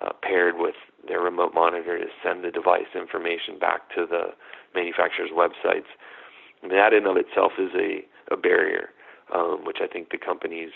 uh, 0.00 0.12
paired 0.22 0.56
with 0.58 0.74
their 1.08 1.20
remote 1.20 1.54
monitor 1.54 1.98
to 1.98 2.06
send 2.22 2.44
the 2.44 2.50
device 2.50 2.92
information 2.94 3.58
back 3.58 3.88
to 3.94 4.06
the 4.06 4.34
manufacturer's 4.74 5.30
websites. 5.30 5.88
And 6.62 6.70
that 6.70 6.92
in 6.92 7.06
of 7.06 7.16
itself 7.16 7.52
is 7.58 7.70
a, 7.74 8.04
a 8.32 8.36
barrier, 8.36 8.90
um, 9.34 9.64
which 9.64 9.78
I 9.80 9.86
think 9.86 10.10
the 10.10 10.18
companies 10.18 10.70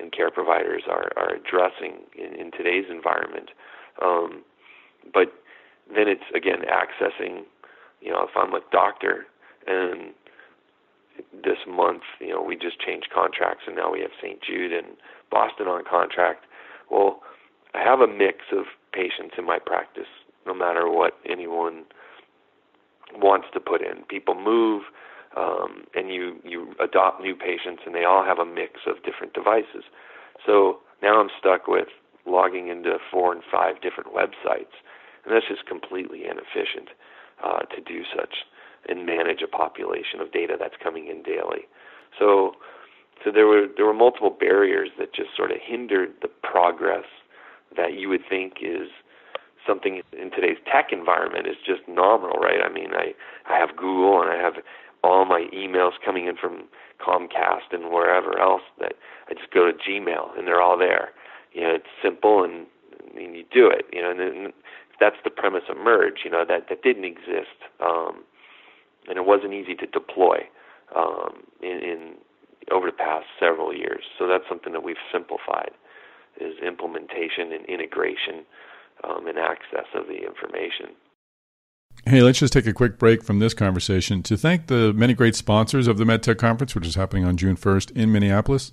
and 0.00 0.12
care 0.12 0.30
providers 0.30 0.82
are, 0.88 1.10
are 1.16 1.34
addressing 1.34 2.04
in, 2.16 2.38
in 2.38 2.50
today's 2.50 2.86
environment. 2.90 3.50
Um, 4.02 4.42
but 5.12 5.32
then 5.94 6.08
it's 6.08 6.24
again 6.34 6.62
accessing, 6.68 7.44
you 8.00 8.10
know, 8.10 8.22
if 8.24 8.30
I'm 8.36 8.54
a 8.54 8.60
doctor 8.70 9.26
and 9.66 10.12
this 11.32 11.58
month, 11.66 12.02
you 12.20 12.30
know, 12.30 12.42
we 12.42 12.56
just 12.56 12.80
changed 12.80 13.08
contracts 13.12 13.64
and 13.66 13.76
now 13.76 13.92
we 13.92 14.00
have 14.00 14.10
St. 14.22 14.38
Jude 14.42 14.72
and 14.72 14.96
Boston 15.30 15.66
on 15.66 15.84
contract. 15.88 16.44
Well, 16.90 17.20
I 17.74 17.82
have 17.82 18.00
a 18.00 18.06
mix 18.06 18.38
of 18.52 18.66
patients 18.92 19.34
in 19.38 19.44
my 19.44 19.58
practice, 19.58 20.08
no 20.46 20.54
matter 20.54 20.88
what 20.90 21.18
anyone 21.28 21.84
wants 23.14 23.48
to 23.52 23.60
put 23.60 23.82
in. 23.82 24.02
People 24.08 24.34
move, 24.34 24.84
um, 25.36 25.84
and 25.94 26.10
you 26.10 26.36
you 26.44 26.74
adopt 26.82 27.20
new 27.20 27.34
patients, 27.34 27.82
and 27.84 27.94
they 27.94 28.04
all 28.04 28.24
have 28.24 28.38
a 28.38 28.46
mix 28.46 28.80
of 28.86 29.02
different 29.04 29.34
devices. 29.34 29.84
So 30.44 30.78
now 31.02 31.20
I'm 31.20 31.28
stuck 31.38 31.66
with 31.66 31.88
logging 32.26 32.68
into 32.68 32.98
four 33.10 33.32
and 33.32 33.42
five 33.50 33.80
different 33.82 34.14
websites, 34.14 34.74
and 35.24 35.34
that's 35.34 35.46
just 35.48 35.66
completely 35.66 36.24
inefficient 36.24 36.90
uh, 37.42 37.60
to 37.60 37.80
do 37.80 38.02
such 38.16 38.44
and 38.88 39.04
manage 39.06 39.42
a 39.42 39.48
population 39.48 40.20
of 40.20 40.32
data 40.32 40.56
that's 40.58 40.76
coming 40.82 41.08
in 41.08 41.22
daily. 41.22 41.66
So 42.18 42.52
so 43.24 43.32
there 43.32 43.46
were 43.46 43.66
there 43.76 43.86
were 43.86 43.94
multiple 43.94 44.30
barriers 44.30 44.90
that 44.98 45.14
just 45.14 45.30
sort 45.36 45.50
of 45.50 45.58
hindered 45.64 46.14
the 46.22 46.28
progress 46.28 47.06
that 47.76 47.94
you 47.94 48.08
would 48.08 48.22
think 48.28 48.54
is 48.62 48.88
something 49.66 50.02
in 50.12 50.30
today's 50.30 50.58
tech 50.70 50.92
environment 50.92 51.46
is 51.46 51.56
just 51.64 51.80
nominal, 51.88 52.38
right? 52.38 52.60
I 52.64 52.72
mean, 52.72 52.90
I 52.94 53.14
I 53.48 53.58
have 53.58 53.76
Google 53.76 54.22
and 54.22 54.30
I 54.30 54.36
have 54.36 54.54
all 55.02 55.24
my 55.24 55.48
emails 55.54 55.92
coming 56.04 56.26
in 56.26 56.36
from 56.36 56.64
Comcast 57.00 57.72
and 57.72 57.90
wherever 57.92 58.38
else 58.38 58.62
that 58.80 58.94
I 59.28 59.34
just 59.34 59.50
go 59.50 59.70
to 59.70 59.72
Gmail 59.72 60.38
and 60.38 60.46
they're 60.46 60.62
all 60.62 60.78
there. 60.78 61.10
You 61.52 61.62
know, 61.62 61.74
it's 61.74 61.86
simple 62.02 62.44
and 62.44 62.66
mean 63.16 63.34
you 63.34 63.44
do 63.50 63.68
it. 63.68 63.86
You 63.92 64.02
know, 64.02 64.10
and 64.10 64.20
then 64.20 64.52
that's 65.00 65.16
the 65.24 65.30
premise 65.30 65.64
of 65.68 65.76
Murj. 65.76 66.24
You 66.24 66.30
know, 66.30 66.44
that 66.48 66.68
that 66.68 66.82
didn't 66.82 67.04
exist, 67.04 67.58
um, 67.80 68.24
and 69.08 69.16
it 69.16 69.26
wasn't 69.26 69.54
easy 69.54 69.74
to 69.74 69.86
deploy 69.86 70.38
um, 70.94 71.44
in, 71.62 71.80
in 71.82 72.14
over 72.70 72.86
the 72.86 72.96
past 72.96 73.26
several 73.38 73.74
years. 73.74 74.04
So 74.18 74.26
that's 74.26 74.44
something 74.48 74.72
that 74.72 74.82
we've 74.82 74.96
simplified 75.12 75.70
is 76.40 76.54
implementation 76.66 77.52
and 77.52 77.64
integration 77.66 78.44
um, 79.04 79.26
and 79.26 79.38
access 79.38 79.86
of 79.94 80.06
the 80.06 80.26
information. 80.26 80.96
Hey, 82.04 82.22
let's 82.22 82.38
just 82.38 82.52
take 82.52 82.66
a 82.66 82.72
quick 82.72 82.98
break 82.98 83.24
from 83.24 83.38
this 83.38 83.54
conversation 83.54 84.22
to 84.24 84.36
thank 84.36 84.66
the 84.66 84.92
many 84.92 85.14
great 85.14 85.34
sponsors 85.34 85.88
of 85.88 85.96
the 85.98 86.04
MedTech 86.04 86.38
Conference, 86.38 86.74
which 86.74 86.86
is 86.86 86.94
happening 86.94 87.24
on 87.24 87.36
June 87.36 87.56
1st 87.56 87.96
in 87.96 88.12
Minneapolis. 88.12 88.72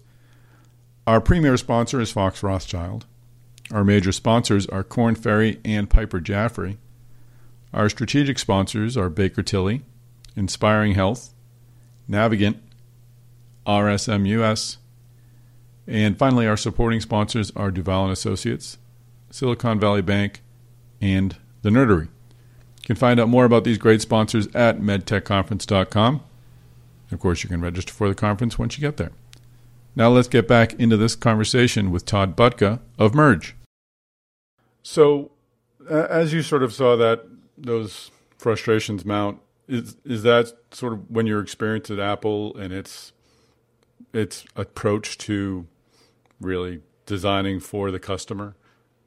Our 1.08 1.22
premier 1.22 1.58
sponsor 1.58 2.00
is 2.00 2.12
Fox 2.12 2.44
Rothschild. 2.44 3.06
Our 3.72 3.84
major 3.84 4.12
sponsors 4.12 4.68
are 4.68 4.84
Korn 4.84 5.16
Ferry 5.16 5.60
and 5.64 5.90
Piper 5.90 6.20
Jaffray. 6.20 6.78
Our 7.74 7.90
strategic 7.90 8.38
sponsors 8.38 8.96
are 8.98 9.10
Baker 9.10 9.42
Tilly, 9.42 9.82
Inspiring 10.36 10.94
Health, 10.94 11.34
Navigant, 12.10 12.58
RSM 13.66 14.28
US, 14.28 14.78
and 15.88 16.18
finally 16.18 16.48
our 16.48 16.58
supporting 16.58 17.02
sponsors 17.02 17.52
are 17.56 17.72
Duvall 17.72 18.04
and 18.04 18.14
Associates, 18.14 18.78
Silicon 19.32 19.80
Valley 19.80 20.02
Bank, 20.02 20.42
and 21.02 21.36
The 21.62 21.70
Nerdery. 21.70 22.06
You 22.84 22.88
can 22.88 22.96
find 22.96 23.20
out 23.20 23.30
more 23.30 23.46
about 23.46 23.64
these 23.64 23.78
great 23.78 24.02
sponsors 24.02 24.48
at 24.54 24.80
medtechconference.com. 24.80 26.22
Of 27.12 27.20
course, 27.20 27.44
you 27.44 27.50
can 27.50 27.62
register 27.62 27.94
for 27.94 28.10
the 28.10 28.16
conference 28.16 28.60
once 28.60 28.78
you 28.78 28.82
get 28.82 28.98
there. 28.98 29.12
Now 29.96 30.10
let's 30.10 30.28
get 30.28 30.48
back 30.48 30.74
into 30.74 30.98
this 30.98 31.16
conversation 31.16 31.92
with 31.92 32.06
Todd 32.06 32.36
Butka 32.36 32.80
of 32.98 33.12
Murj. 33.12 33.54
So, 34.82 35.32
as 35.90 36.34
you 36.34 36.42
sort 36.42 36.64
of 36.64 36.74
saw 36.74 36.96
that 36.96 37.26
those 37.58 38.12
frustrations 38.38 39.06
mount, 39.06 39.40
is 39.68 39.96
is 40.04 40.24
that 40.24 40.52
sort 40.72 40.94
of 40.94 41.10
when 41.10 41.28
your 41.28 41.42
experience 41.42 41.90
at 41.90 42.00
Apple 42.00 42.56
and 42.58 42.74
its 42.74 43.14
its 44.14 44.46
approach 44.56 45.18
to 45.20 45.68
really 46.42 46.82
designing 47.06 47.60
for 47.60 47.92
the 47.92 48.00
customer? 48.00 48.56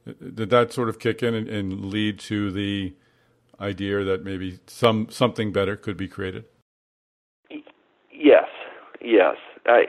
Did 0.05 0.49
that 0.49 0.71
sort 0.71 0.87
of 0.87 0.99
kick 0.99 1.21
in 1.21 1.33
and, 1.33 1.49
and 1.49 1.85
lead 1.85 2.17
to 2.19 2.49
the 2.49 2.95
idea 3.59 4.03
that 4.03 4.23
maybe 4.23 4.59
some 4.67 5.09
something 5.09 5.51
better 5.51 5.75
could 5.75 5.97
be 5.97 6.07
created? 6.07 6.45
Yes, 8.11 8.47
yes. 9.01 9.35
I, 9.65 9.85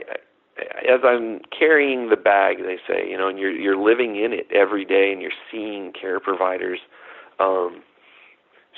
as 0.58 1.00
I'm 1.04 1.40
carrying 1.56 2.10
the 2.10 2.16
bag, 2.16 2.58
they 2.58 2.78
say, 2.86 3.08
you 3.08 3.16
know, 3.16 3.28
and 3.28 3.38
you're 3.38 3.52
you're 3.52 3.76
living 3.76 4.16
in 4.16 4.32
it 4.32 4.46
every 4.52 4.84
day, 4.84 5.12
and 5.12 5.22
you're 5.22 5.30
seeing 5.50 5.92
care 5.92 6.20
providers 6.20 6.80
um, 7.38 7.82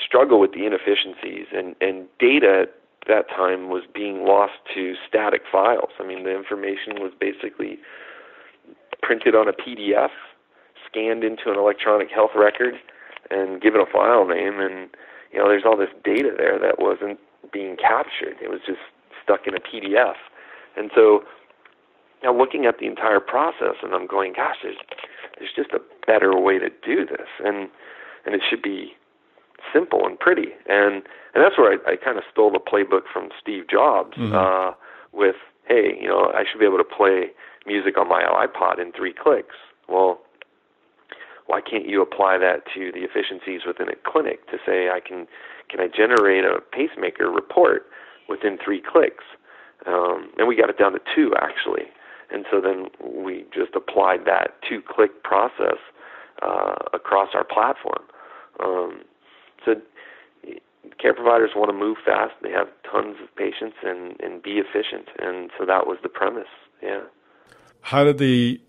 struggle 0.04 0.40
with 0.40 0.52
the 0.52 0.66
inefficiencies, 0.66 1.46
and 1.52 1.74
and 1.80 2.06
data 2.18 2.62
at 2.62 2.74
that 3.08 3.28
time 3.28 3.68
was 3.68 3.84
being 3.92 4.24
lost 4.24 4.52
to 4.74 4.94
static 5.08 5.42
files. 5.50 5.90
I 5.98 6.06
mean, 6.06 6.24
the 6.24 6.36
information 6.36 7.00
was 7.00 7.12
basically 7.18 7.78
printed 9.02 9.34
on 9.34 9.48
a 9.48 9.52
PDF, 9.52 10.10
scanned 10.86 11.24
into 11.24 11.50
an 11.50 11.58
electronic 11.58 12.10
health 12.10 12.32
record, 12.36 12.74
and 13.30 13.60
given 13.60 13.80
a 13.80 13.86
file 13.90 14.26
name, 14.26 14.60
and 14.60 14.90
you 15.32 15.38
know, 15.38 15.48
there's 15.48 15.64
all 15.64 15.76
this 15.76 15.94
data 16.04 16.30
there 16.36 16.58
that 16.58 16.78
wasn't 16.78 17.18
being 17.52 17.76
captured. 17.76 18.36
It 18.42 18.50
was 18.50 18.60
just 18.66 18.80
stuck 19.22 19.46
in 19.46 19.54
a 19.54 19.60
PDF, 19.60 20.16
and 20.76 20.90
so 20.94 21.24
now 22.22 22.36
looking 22.36 22.66
at 22.66 22.78
the 22.78 22.86
entire 22.86 23.20
process, 23.20 23.76
and 23.82 23.94
I'm 23.94 24.06
going, 24.06 24.34
gosh, 24.34 24.56
there's 24.62 24.76
there's 25.38 25.52
just 25.54 25.70
a 25.72 25.80
better 26.06 26.38
way 26.38 26.58
to 26.58 26.68
do 26.68 27.06
this, 27.06 27.28
and 27.44 27.68
and 28.26 28.34
it 28.34 28.42
should 28.48 28.62
be 28.62 28.92
simple 29.72 30.06
and 30.06 30.18
pretty, 30.18 30.48
and 30.68 31.02
and 31.34 31.44
that's 31.44 31.56
where 31.56 31.72
I, 31.72 31.92
I 31.92 31.96
kind 31.96 32.18
of 32.18 32.24
stole 32.30 32.50
the 32.50 32.58
playbook 32.58 33.02
from 33.12 33.30
Steve 33.40 33.64
Jobs 33.70 34.16
mm-hmm. 34.16 34.34
uh, 34.34 34.74
with, 35.12 35.36
hey, 35.68 35.96
you 36.00 36.08
know, 36.08 36.32
I 36.34 36.44
should 36.50 36.58
be 36.58 36.66
able 36.66 36.78
to 36.78 36.84
play 36.84 37.30
music 37.66 37.96
on 37.96 38.08
my 38.08 38.22
iPod 38.22 38.80
in 38.80 38.92
three 38.92 39.14
clicks. 39.14 39.54
Well, 39.88 40.20
why 41.46 41.60
can't 41.60 41.88
you 41.88 42.02
apply 42.02 42.38
that 42.38 42.62
to 42.74 42.92
the 42.92 43.00
efficiencies 43.00 43.62
within 43.66 43.88
a 43.88 43.96
clinic 44.04 44.46
to 44.50 44.58
say 44.64 44.88
I 44.88 45.00
can 45.00 45.26
can 45.68 45.80
I 45.80 45.86
generate 45.86 46.44
a 46.44 46.60
pacemaker 46.72 47.30
report 47.30 47.86
within 48.28 48.58
three 48.62 48.80
clicks? 48.80 49.24
Um, 49.86 50.30
and 50.38 50.46
we 50.46 50.56
got 50.56 50.68
it 50.68 50.78
down 50.78 50.92
to 50.92 51.00
two 51.14 51.32
actually. 51.40 51.86
And 52.32 52.44
so 52.50 52.60
then 52.60 52.86
we 53.24 53.44
just 53.52 53.74
applied 53.74 54.24
that 54.26 54.54
two 54.68 54.82
click 54.86 55.22
process 55.22 55.78
uh, 56.42 56.74
across 56.92 57.30
our 57.34 57.44
platform. 57.44 58.04
Um, 58.60 59.02
so 59.64 59.74
care 61.00 61.14
providers 61.14 61.50
want 61.54 61.70
to 61.70 61.76
move 61.76 61.98
fast. 62.04 62.34
They 62.42 62.50
have 62.50 62.68
tons 62.90 63.16
of 63.22 63.34
patients 63.36 63.76
and, 63.82 64.20
and 64.20 64.42
be 64.42 64.58
efficient. 64.58 65.08
And 65.18 65.50
so 65.58 65.66
that 65.66 65.86
was 65.86 65.98
the 66.02 66.08
premise. 66.08 66.48
Yeah. 66.82 67.02
How 67.82 68.04
did 68.04 68.18
the 68.18 68.60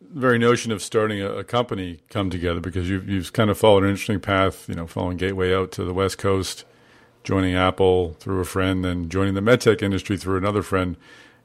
very 0.00 0.38
notion 0.38 0.72
of 0.72 0.82
starting 0.82 1.22
a, 1.22 1.30
a, 1.30 1.44
company 1.44 2.00
come 2.10 2.30
together? 2.30 2.60
Because 2.60 2.88
you've, 2.88 3.08
you've 3.08 3.32
kind 3.32 3.50
of 3.50 3.58
followed 3.58 3.84
an 3.84 3.90
interesting 3.90 4.20
path, 4.20 4.68
you 4.68 4.74
know, 4.74 4.86
following 4.86 5.16
Gateway 5.16 5.54
out 5.54 5.72
to 5.72 5.84
the 5.84 5.94
West 5.94 6.18
Coast, 6.18 6.64
joining 7.24 7.54
Apple 7.54 8.14
through 8.14 8.40
a 8.40 8.44
friend, 8.44 8.84
then 8.84 9.08
joining 9.08 9.34
the 9.34 9.40
medtech 9.40 9.82
industry 9.82 10.16
through 10.16 10.36
another 10.36 10.62
friend 10.62 10.96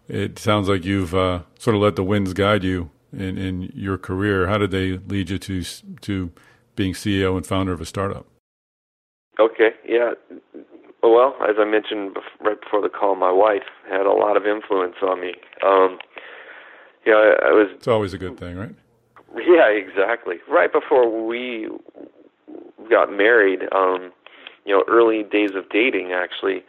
it 0.07 0.39
sounds 0.39 0.67
like 0.67 0.85
you've 0.85 1.15
uh, 1.15 1.41
sort 1.59 1.75
of 1.75 1.81
let 1.81 1.95
the 1.95 2.03
winds 2.03 2.33
guide 2.33 2.63
you 2.63 2.89
in, 3.13 3.37
in 3.37 3.71
your 3.73 3.97
career. 3.97 4.47
How 4.47 4.57
did 4.57 4.71
they 4.71 4.97
lead 4.97 5.29
you 5.29 5.39
to 5.39 5.63
to 6.01 6.31
being 6.75 6.93
CEO 6.93 7.35
and 7.35 7.45
founder 7.45 7.73
of 7.73 7.81
a 7.81 7.85
startup? 7.85 8.25
Okay, 9.39 9.71
yeah. 9.87 10.13
Well, 11.03 11.35
as 11.41 11.55
I 11.59 11.65
mentioned 11.65 12.17
right 12.41 12.61
before 12.61 12.81
the 12.81 12.89
call, 12.89 13.15
my 13.15 13.31
wife 13.31 13.63
had 13.89 14.05
a 14.05 14.11
lot 14.11 14.37
of 14.37 14.45
influence 14.45 14.95
on 15.01 15.19
me. 15.19 15.33
Um, 15.65 15.97
yeah, 17.05 17.13
I, 17.13 17.49
I 17.49 17.51
was. 17.51 17.69
It's 17.73 17.87
always 17.87 18.13
a 18.13 18.17
good 18.17 18.37
thing, 18.37 18.55
right? 18.55 18.75
Yeah, 19.35 19.69
exactly. 19.69 20.37
Right 20.49 20.71
before 20.71 21.25
we 21.25 21.69
got 22.89 23.11
married, 23.11 23.61
um, 23.71 24.11
you 24.65 24.75
know, 24.75 24.83
early 24.87 25.23
days 25.23 25.51
of 25.55 25.69
dating, 25.69 26.11
actually, 26.11 26.63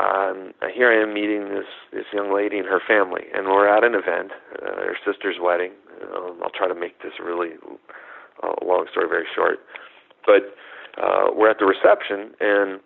um, 0.00 0.52
here 0.74 0.90
I 0.90 1.02
am 1.02 1.14
meeting 1.14 1.48
this 1.48 1.66
this 1.92 2.06
young 2.12 2.34
lady 2.34 2.58
and 2.58 2.66
her 2.66 2.80
family, 2.86 3.22
and 3.34 3.46
we're 3.46 3.68
at 3.68 3.84
an 3.84 3.94
event, 3.94 4.32
uh, 4.62 4.76
her 4.76 4.96
sister's 5.04 5.36
wedding. 5.40 5.72
Um, 6.14 6.40
I'll 6.42 6.50
try 6.50 6.68
to 6.68 6.74
make 6.74 7.02
this 7.02 7.12
really 7.22 7.50
uh, 8.42 8.54
long 8.64 8.86
story 8.90 9.08
very 9.08 9.26
short, 9.34 9.60
but 10.26 10.54
uh, 11.00 11.28
we're 11.34 11.50
at 11.50 11.58
the 11.58 11.66
reception, 11.66 12.34
and 12.40 12.80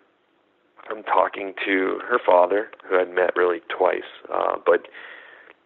I'm 0.89 1.03
talking 1.03 1.53
to 1.65 1.99
her 2.07 2.19
father, 2.23 2.69
who 2.87 2.99
I'd 2.99 3.13
met 3.13 3.35
really 3.35 3.61
twice, 3.69 4.07
uh, 4.33 4.55
but 4.65 4.87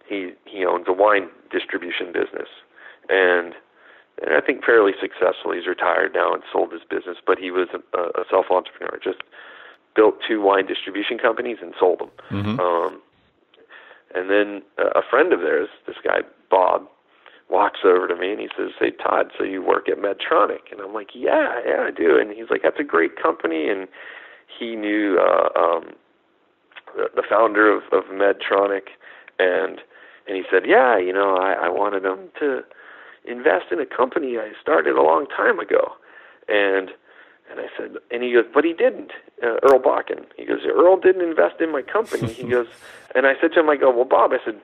he 0.08 0.32
he 0.46 0.66
owns 0.66 0.86
a 0.88 0.94
wine 0.94 1.30
distribution 1.52 2.08
business, 2.14 2.50
and 3.10 3.54
and 4.22 4.36
I 4.36 4.42
think 4.42 4.64
fairly 4.64 4.94
successful. 5.00 5.52
He's 5.54 5.68
retired 5.68 6.14
now 6.14 6.34
and 6.34 6.44
sold 6.52 6.72
his 6.72 6.84
business, 6.88 7.18
but 7.26 7.38
he 7.40 7.52
was 7.52 7.68
a, 7.74 7.98
a 7.98 8.24
self 8.30 8.46
entrepreneur, 8.52 9.00
just 9.04 9.20
built 9.96 10.16
two 10.28 10.42
wine 10.42 10.66
distribution 10.66 11.18
companies 11.18 11.58
and 11.62 11.74
sold 11.80 12.00
them. 12.00 12.12
Mm-hmm. 12.30 12.60
Um, 12.60 13.02
and 14.14 14.30
then 14.30 14.62
a 14.78 15.02
friend 15.10 15.32
of 15.32 15.40
theirs, 15.40 15.70
this 15.88 15.96
guy 16.04 16.22
Bob, 16.50 16.88
walks 17.50 17.80
over 17.84 18.08
to 18.08 18.16
me 18.16 18.32
and 18.32 18.40
he 18.40 18.50
says, 18.58 18.72
"Hey 18.80 18.92
Todd, 18.92 19.32
so 19.38 19.44
you 19.44 19.62
work 19.62 19.90
at 19.90 19.98
Medtronic?" 19.98 20.72
And 20.72 20.80
I'm 20.82 20.94
like, 20.94 21.10
"Yeah, 21.14 21.60
yeah, 21.66 21.84
I 21.88 21.92
do." 21.92 22.18
And 22.18 22.32
he's 22.32 22.50
like, 22.50 22.64
"That's 22.64 22.80
a 22.80 22.84
great 22.84 23.22
company." 23.22 23.70
And 23.70 23.88
he 24.48 24.76
knew 24.76 25.20
uh, 25.20 25.50
um, 25.60 25.92
the, 26.96 27.10
the 27.16 27.24
founder 27.30 27.72
of, 27.72 27.84
of 27.92 28.06
Medtronic, 28.06 28.90
and 29.40 29.80
and 30.28 30.38
he 30.38 30.44
said, 30.50 30.64
"Yeah, 30.66 30.98
you 30.98 31.14
know, 31.14 31.36
I, 31.36 31.54
I 31.66 31.70
wanted 31.70 32.06
him 32.06 32.30
to 32.40 32.62
invest 33.26 33.66
in 33.72 33.80
a 33.80 33.86
company 33.86 34.38
I 34.38 34.52
started 34.62 34.96
a 34.96 35.04
long 35.04 35.26
time 35.28 35.60
ago." 35.60 35.94
And 36.48 36.92
and 37.52 37.60
I 37.60 37.68
said, 37.78 37.98
and 38.10 38.24
he 38.24 38.34
goes, 38.34 38.46
but 38.54 38.64
he 38.64 38.74
didn't. 38.74 39.12
Uh, 39.44 39.58
Earl 39.64 39.80
Bakken. 39.80 40.26
He 40.38 40.46
goes, 40.46 40.60
Earl 40.66 40.98
didn't 40.98 41.28
invest 41.28 41.60
in 41.60 41.72
my 41.72 41.82
company. 41.82 42.32
He 42.32 42.44
goes, 42.48 42.68
and 43.16 43.28
I 43.28 43.34
said 43.40 43.52
to 43.54 43.60
him, 43.60 43.70
I 43.70 43.76
go, 43.76 43.94
well, 43.94 44.06
Bob, 44.06 44.32
I 44.32 44.38
said, 44.44 44.60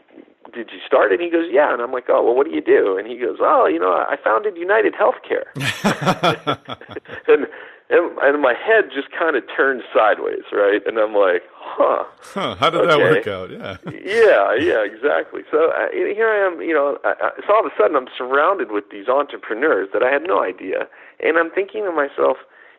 did 0.54 0.69
you 0.71 0.80
start 0.86 1.12
it? 1.12 1.19
And 1.19 1.23
he 1.23 1.30
goes, 1.30 1.47
yeah. 1.52 1.73
And 1.73 1.82
I'm 1.82 1.91
like, 1.91 2.06
oh, 2.10 2.23
well, 2.23 2.36
what 2.36 2.47
do 2.47 2.54
you 2.54 2.62
do? 2.62 2.97
And 2.97 3.08
he 3.08 3.17
goes, 3.17 3.38
oh, 3.41 3.67
you 3.67 3.80
know, 3.80 3.91
I 3.91 4.15
founded 4.23 4.56
United 4.56 4.93
Healthcare. 4.93 5.45
and 7.28 7.47
and, 7.89 8.17
and 8.19 8.41
my 8.41 8.54
head 8.54 8.91
just 8.93 9.08
kind 9.17 9.38
of 9.38 9.43
turned 9.56 9.82
sideways, 9.93 10.43
right? 10.52 10.82
And 10.86 10.97
I'm 10.97 11.15
like, 11.15 11.43
huh. 11.56 12.04
Huh, 12.19 12.56
how 12.56 12.69
did 12.69 12.82
okay. 12.82 12.88
that 12.88 13.00
work 13.00 13.28
out? 13.28 13.50
Yeah. 13.50 13.78
yeah, 14.04 14.56
yeah, 14.60 14.84
exactly. 14.84 15.43
So 15.50 15.71
uh, 15.71 15.88
here 15.91 16.28
I 16.28 16.45
am, 16.45 16.62
you 16.62 16.73
know, 16.73 16.97
I, 17.06 17.13
I, 17.21 17.30
so 17.47 17.54
all 17.54 17.65
of 17.65 17.71
a 17.71 17.76
sudden 17.80 17.95
I'm 17.95 18.10
surrounded 18.17 18.71
with 18.71 18.89
these 18.91 19.08
entrepreneurs 19.08 19.88
that 19.93 20.04
I 20.04 20.12
had 20.12 20.23
no 20.23 20.43
idea. 20.43 20.88
And 21.21 21.38
I'm 21.38 21.50
thinking 21.50 21.86
to 21.86 21.91
myself, 21.91 22.38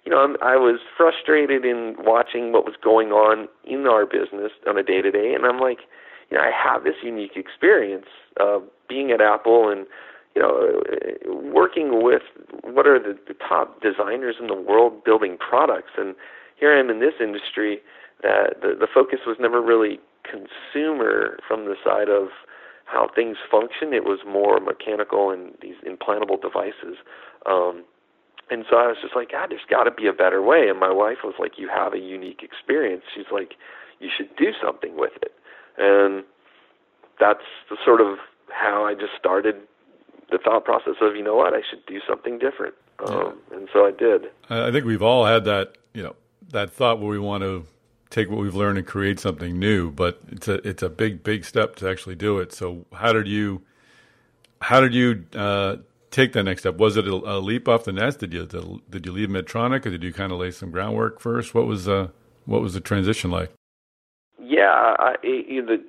you 0.09 0.15
know, 0.15 0.25
I'm, 0.25 0.37
I 0.41 0.57
was 0.57 0.81
frustrated 0.97 1.67
in 1.67 1.95
watching 1.99 2.51
what 2.51 2.65
was 2.65 2.77
going 2.83 3.09
on 3.09 3.47
in 3.65 3.87
our 3.87 4.07
business 4.07 4.53
on 4.67 4.79
a 4.79 4.83
day 4.83 5.03
to 5.03 5.11
day. 5.11 5.35
And 5.35 5.45
I'm 5.45 5.61
like, 5.61 5.81
you 6.31 6.39
know, 6.39 6.43
I 6.43 6.51
have 6.51 6.85
this 6.85 6.95
unique 7.03 7.37
experience 7.37 8.07
of 8.41 8.63
being 8.89 9.11
at 9.11 9.21
Apple 9.21 9.69
and 9.69 9.87
you 10.35 10.41
know, 10.41 10.83
working 11.53 12.03
with 12.03 12.23
what 12.63 12.87
are 12.87 12.99
the, 12.99 13.19
the 13.29 13.35
top 13.35 13.83
designers 13.83 14.37
in 14.41 14.47
the 14.47 14.55
world 14.55 15.05
building 15.05 15.37
products. 15.37 15.93
And 15.99 16.15
here 16.57 16.75
I 16.75 16.81
am 16.81 16.89
in 16.89 17.01
this 17.01 17.21
industry 17.21 17.81
that 18.23 18.63
the, 18.63 18.73
the 18.81 18.89
focus 18.93 19.21
was 19.27 19.37
never 19.39 19.61
really 19.61 20.01
consumer 20.25 21.37
from 21.47 21.67
the 21.67 21.75
side 21.85 22.09
of 22.09 22.29
how 22.87 23.11
things 23.15 23.37
function. 23.51 23.93
It 23.93 24.05
was 24.05 24.21
more 24.27 24.59
mechanical 24.59 25.31
and 25.31 25.53
these 25.61 25.77
implantable 25.87 26.41
devices. 26.41 26.97
Um, 27.45 27.85
and 28.51 28.65
so 28.71 28.77
I 28.77 28.87
was 28.87 28.97
just 29.03 29.15
like, 29.15 29.33
God, 29.33 29.51
there's 29.51 29.61
got 29.69 29.85
to 29.85 29.91
be 29.91 30.07
a 30.07 30.13
better 30.13 30.43
way. 30.43 30.69
And 30.69 30.79
my 30.79 30.93
wife 30.93 31.19
was 31.25 31.35
like, 31.39 31.53
You 31.59 31.69
have 31.69 31.93
a 31.95 31.99
unique 31.99 32.43
experience. 32.43 33.03
She's 33.15 33.31
like, 33.31 33.55
You 34.01 34.09
should 34.15 34.35
do 34.37 34.53
something 34.63 34.97
with 34.97 35.13
it. 35.23 35.33
And 35.77 36.25
that's 37.21 37.45
the 37.71 37.77
sort 37.85 38.01
of 38.01 38.19
how 38.51 38.85
I 38.85 38.95
just 38.95 39.13
started 39.19 39.57
the 40.31 40.39
thought 40.39 40.65
process 40.65 40.95
of 41.01 41.17
you 41.17 41.23
know 41.23 41.37
what 41.37 41.55
I 41.55 41.61
should 41.69 41.85
do 41.87 42.01
something 42.07 42.39
different, 42.39 42.75
um, 43.07 43.39
yeah. 43.51 43.57
and 43.57 43.69
so 43.73 43.87
I 43.87 43.93
did. 43.93 44.27
I 44.51 44.71
think 44.71 44.85
we've 44.85 45.03
all 45.03 45.25
had 45.25 45.45
that 45.45 45.79
you 45.95 46.03
know 46.03 46.17
that 46.51 46.71
thought 46.71 47.01
where 47.01 47.09
we 47.09 47.19
want 47.19 47.43
to 47.43 47.67
take 48.11 48.29
what 48.29 48.39
we've 48.39 48.55
learned 48.55 48.79
and 48.79 48.87
create 48.87 49.21
something 49.21 49.59
new, 49.59 49.91
but 49.91 50.21
it's 50.29 50.49
a 50.49 50.67
it's 50.69 50.83
a 50.83 50.89
big 50.89 51.23
big 51.23 51.45
step 51.45 51.77
to 51.77 51.89
actually 51.89 52.15
do 52.15 52.39
it. 52.39 52.53
So 52.53 52.85
how 52.93 53.13
did 53.13 53.27
you 53.27 53.63
how 54.61 54.81
did 54.81 54.95
you 54.95 55.25
uh, 55.35 55.77
take 56.11 56.33
that 56.33 56.45
next 56.45 56.63
step? 56.63 56.77
Was 56.77 56.97
it 56.97 57.07
a, 57.07 57.13
a, 57.13 57.39
leap 57.39 57.69
off 57.69 57.85
the 57.85 57.93
nest? 57.93 58.21
Did 58.21 58.33
you 58.33 58.47
did 58.91 59.07
you 59.07 59.13
leave 59.13 59.29
Medtronic, 59.29 59.87
or 59.87 59.91
did 59.91 60.03
you 60.03 60.13
kind 60.13 60.33
of 60.33 60.39
lay 60.39 60.51
some 60.51 60.71
groundwork 60.71 61.21
first? 61.21 61.55
What 61.55 61.67
was 61.67 61.89
uh, 61.89 62.09
what 62.45 62.63
was 62.63 62.75
the 62.75 62.81
transition 62.81 63.31
like? 63.31 63.53
Yeah, 64.41 64.97
I, 64.99 65.15
you 65.23 65.63
know, 65.63 65.77
the 65.77 65.85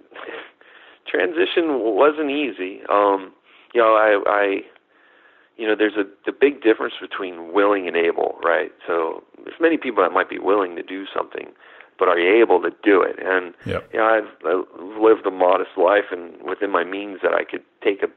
transition 1.07 1.79
wasn't 1.95 2.29
easy. 2.29 2.81
Um, 2.89 3.33
you 3.73 3.81
know, 3.81 3.95
I, 3.95 4.21
I, 4.27 4.61
you 5.57 5.67
know, 5.67 5.75
there's 5.77 5.95
a 5.95 6.03
the 6.25 6.31
big 6.31 6.61
difference 6.61 6.95
between 7.01 7.53
willing 7.53 7.87
and 7.87 7.95
able, 7.95 8.37
right? 8.43 8.71
So 8.85 9.23
there's 9.43 9.59
many 9.59 9.77
people 9.77 10.03
that 10.03 10.11
might 10.11 10.29
be 10.29 10.39
willing 10.39 10.75
to 10.75 10.83
do 10.83 11.05
something, 11.15 11.47
but 11.97 12.07
are 12.07 12.19
you 12.19 12.41
able 12.41 12.61
to 12.61 12.71
do 12.83 13.01
it? 13.01 13.17
And 13.19 13.53
yep. 13.65 13.89
you 13.93 13.99
know, 13.99 14.05
I've, 14.05 14.29
I've 14.45 15.01
lived 15.01 15.25
a 15.25 15.31
modest 15.31 15.71
life, 15.77 16.11
and 16.11 16.33
within 16.47 16.71
my 16.71 16.83
means, 16.83 17.19
that 17.23 17.33
I 17.33 17.43
could 17.43 17.63
take 17.83 18.03
a 18.03 18.07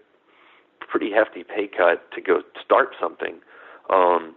pretty 0.93 1.11
hefty 1.11 1.43
pay 1.43 1.67
cut 1.67 2.13
to 2.13 2.21
go 2.21 2.43
start 2.63 2.91
something. 3.01 3.41
Um, 3.89 4.37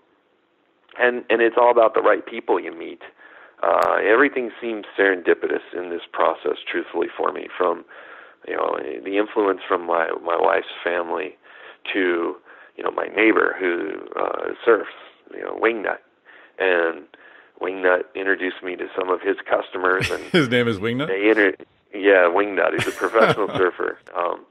and 0.98 1.26
and 1.30 1.42
it's 1.42 1.58
all 1.60 1.70
about 1.70 1.94
the 1.94 2.02
right 2.02 2.26
people 2.26 2.60
you 2.60 2.72
meet. 2.72 3.02
Uh, 3.62 3.98
everything 4.02 4.52
seems 4.62 4.86
serendipitous 4.98 5.74
in 5.76 5.90
this 5.90 6.04
process, 6.12 6.58
truthfully, 6.66 7.08
for 7.16 7.34
me. 7.34 7.50
From 7.58 7.84
you 8.48 8.56
know 8.56 8.78
the 9.04 9.18
influence 9.18 9.60
from 9.68 9.86
my 9.86 10.10
my 10.24 10.38
wife's 10.40 10.68
family 10.82 11.36
to 11.94 12.36
you 12.78 12.84
know 12.84 12.92
my 12.92 13.08
neighbor 13.08 13.56
who 13.60 13.92
uh, 14.18 14.54
surfs 14.64 14.90
you 15.34 15.42
know 15.42 15.60
Wingnut 15.62 15.98
and 16.58 17.06
Wingnut 17.62 18.04
introduced 18.16 18.64
me 18.64 18.78
to 18.78 18.88
some 18.98 19.10
of 19.10 19.22
his 19.22 19.36
customers 19.50 20.10
and 20.10 20.24
his 20.32 20.50
name 20.50 20.68
is 20.68 20.78
Wingnut 20.78 21.08
they 21.08 21.30
inter- 21.30 21.56
yeah 21.94 22.30
Wingnut 22.30 22.74
he's 22.78 22.88
a 22.88 22.92
professional 22.92 23.48
surfer 23.58 23.98
um 24.16 24.46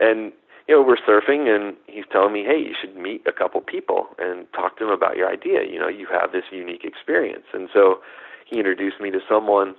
and 0.00 0.32
you 0.68 0.74
know 0.74 0.82
we're 0.82 0.96
surfing 0.96 1.48
and 1.48 1.76
he's 1.86 2.04
telling 2.10 2.32
me 2.32 2.44
hey 2.44 2.58
you 2.58 2.74
should 2.78 2.96
meet 2.96 3.22
a 3.26 3.32
couple 3.32 3.60
people 3.60 4.08
and 4.18 4.46
talk 4.52 4.78
to 4.78 4.84
them 4.84 4.92
about 4.92 5.16
your 5.16 5.28
idea 5.28 5.64
you 5.68 5.78
know 5.78 5.88
you 5.88 6.06
have 6.10 6.32
this 6.32 6.44
unique 6.50 6.84
experience 6.84 7.46
and 7.52 7.68
so 7.72 8.00
he 8.46 8.58
introduced 8.58 9.00
me 9.00 9.10
to 9.10 9.20
someone 9.28 9.74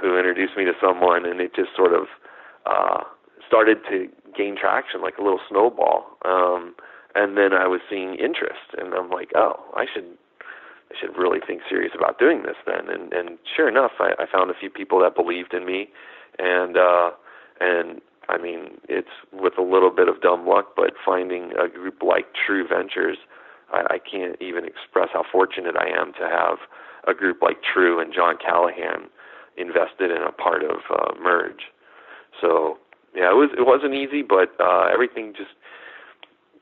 who 0.00 0.16
introduced 0.16 0.56
me 0.56 0.64
to 0.64 0.72
someone 0.80 1.24
and 1.26 1.40
it 1.40 1.54
just 1.54 1.70
sort 1.76 1.92
of 1.92 2.06
uh, 2.66 3.02
started 3.46 3.78
to 3.90 4.08
gain 4.36 4.56
traction 4.56 5.02
like 5.02 5.18
a 5.18 5.22
little 5.22 5.40
snowball. 5.48 6.06
Um, 6.24 6.74
and 7.14 7.36
then 7.36 7.52
I 7.52 7.66
was 7.66 7.80
seeing 7.90 8.14
interest, 8.14 8.72
and 8.78 8.94
I'm 8.94 9.10
like, 9.10 9.32
oh, 9.36 9.60
I 9.76 9.84
should, 9.92 10.06
I 10.90 10.94
should 10.98 11.16
really 11.18 11.40
think 11.46 11.60
serious 11.68 11.92
about 11.94 12.18
doing 12.18 12.42
this 12.42 12.56
then. 12.66 12.88
And 12.88 13.12
and 13.12 13.38
sure 13.54 13.68
enough, 13.68 13.92
I, 14.00 14.12
I 14.18 14.24
found 14.32 14.50
a 14.50 14.54
few 14.58 14.70
people 14.70 15.00
that 15.00 15.14
believed 15.14 15.52
in 15.52 15.66
me, 15.66 15.90
and 16.38 16.78
uh, 16.78 17.10
and 17.60 18.00
I 18.28 18.38
mean, 18.38 18.78
it's 18.88 19.14
with 19.32 19.58
a 19.58 19.62
little 19.62 19.90
bit 19.90 20.08
of 20.08 20.20
dumb 20.20 20.46
luck, 20.46 20.74
but 20.76 20.92
finding 21.04 21.52
a 21.52 21.68
group 21.68 22.02
like 22.02 22.26
True 22.34 22.66
Ventures, 22.66 23.18
I, 23.72 23.82
I 23.94 23.98
can't 23.98 24.36
even 24.40 24.64
express 24.64 25.08
how 25.12 25.24
fortunate 25.30 25.76
I 25.76 25.88
am 25.88 26.12
to 26.14 26.28
have 26.28 26.58
a 27.06 27.14
group 27.14 27.42
like 27.42 27.58
True 27.62 28.00
and 28.00 28.12
Jon 28.12 28.36
Callaghan 28.38 29.10
invested 29.56 30.10
in 30.10 30.22
a 30.22 30.32
part 30.32 30.62
of 30.62 30.78
uh, 30.90 31.12
Murj. 31.20 31.66
So 32.40 32.78
yeah, 33.14 33.30
it 33.30 33.36
was 33.36 33.50
it 33.56 33.66
wasn't 33.66 33.94
easy, 33.94 34.22
but 34.22 34.54
uh, 34.60 34.88
everything 34.92 35.34
just 35.36 35.50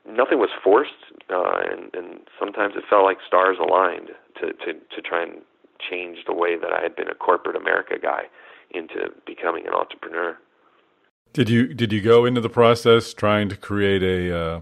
nothing 0.05 0.39
was 0.39 0.49
forced, 0.63 1.13
uh, 1.29 1.61
and 1.71 1.93
and 1.93 2.19
sometimes 2.39 2.73
it 2.75 2.83
felt 2.89 3.05
like 3.05 3.17
stars 3.25 3.57
aligned 3.61 4.09
to 4.41 4.51
to 4.65 4.73
to 4.73 5.01
try 5.01 5.23
and 5.23 5.41
change 5.79 6.19
the 6.27 6.33
way 6.33 6.57
that 6.57 6.71
I 6.71 6.81
had 6.81 6.95
been 6.95 7.07
a 7.07 7.15
corporate 7.15 7.55
America 7.55 7.95
guy 8.01 8.23
into 8.71 9.11
becoming 9.25 9.65
an 9.67 9.73
entrepreneur. 9.73 10.37
Did 11.33 11.49
you 11.49 11.73
did 11.73 11.93
you 11.93 12.01
go 12.01 12.25
into 12.25 12.41
the 12.41 12.49
process 12.49 13.13
trying 13.13 13.47
to 13.49 13.55
create 13.55 14.03
a 14.03 14.37
uh, 14.37 14.61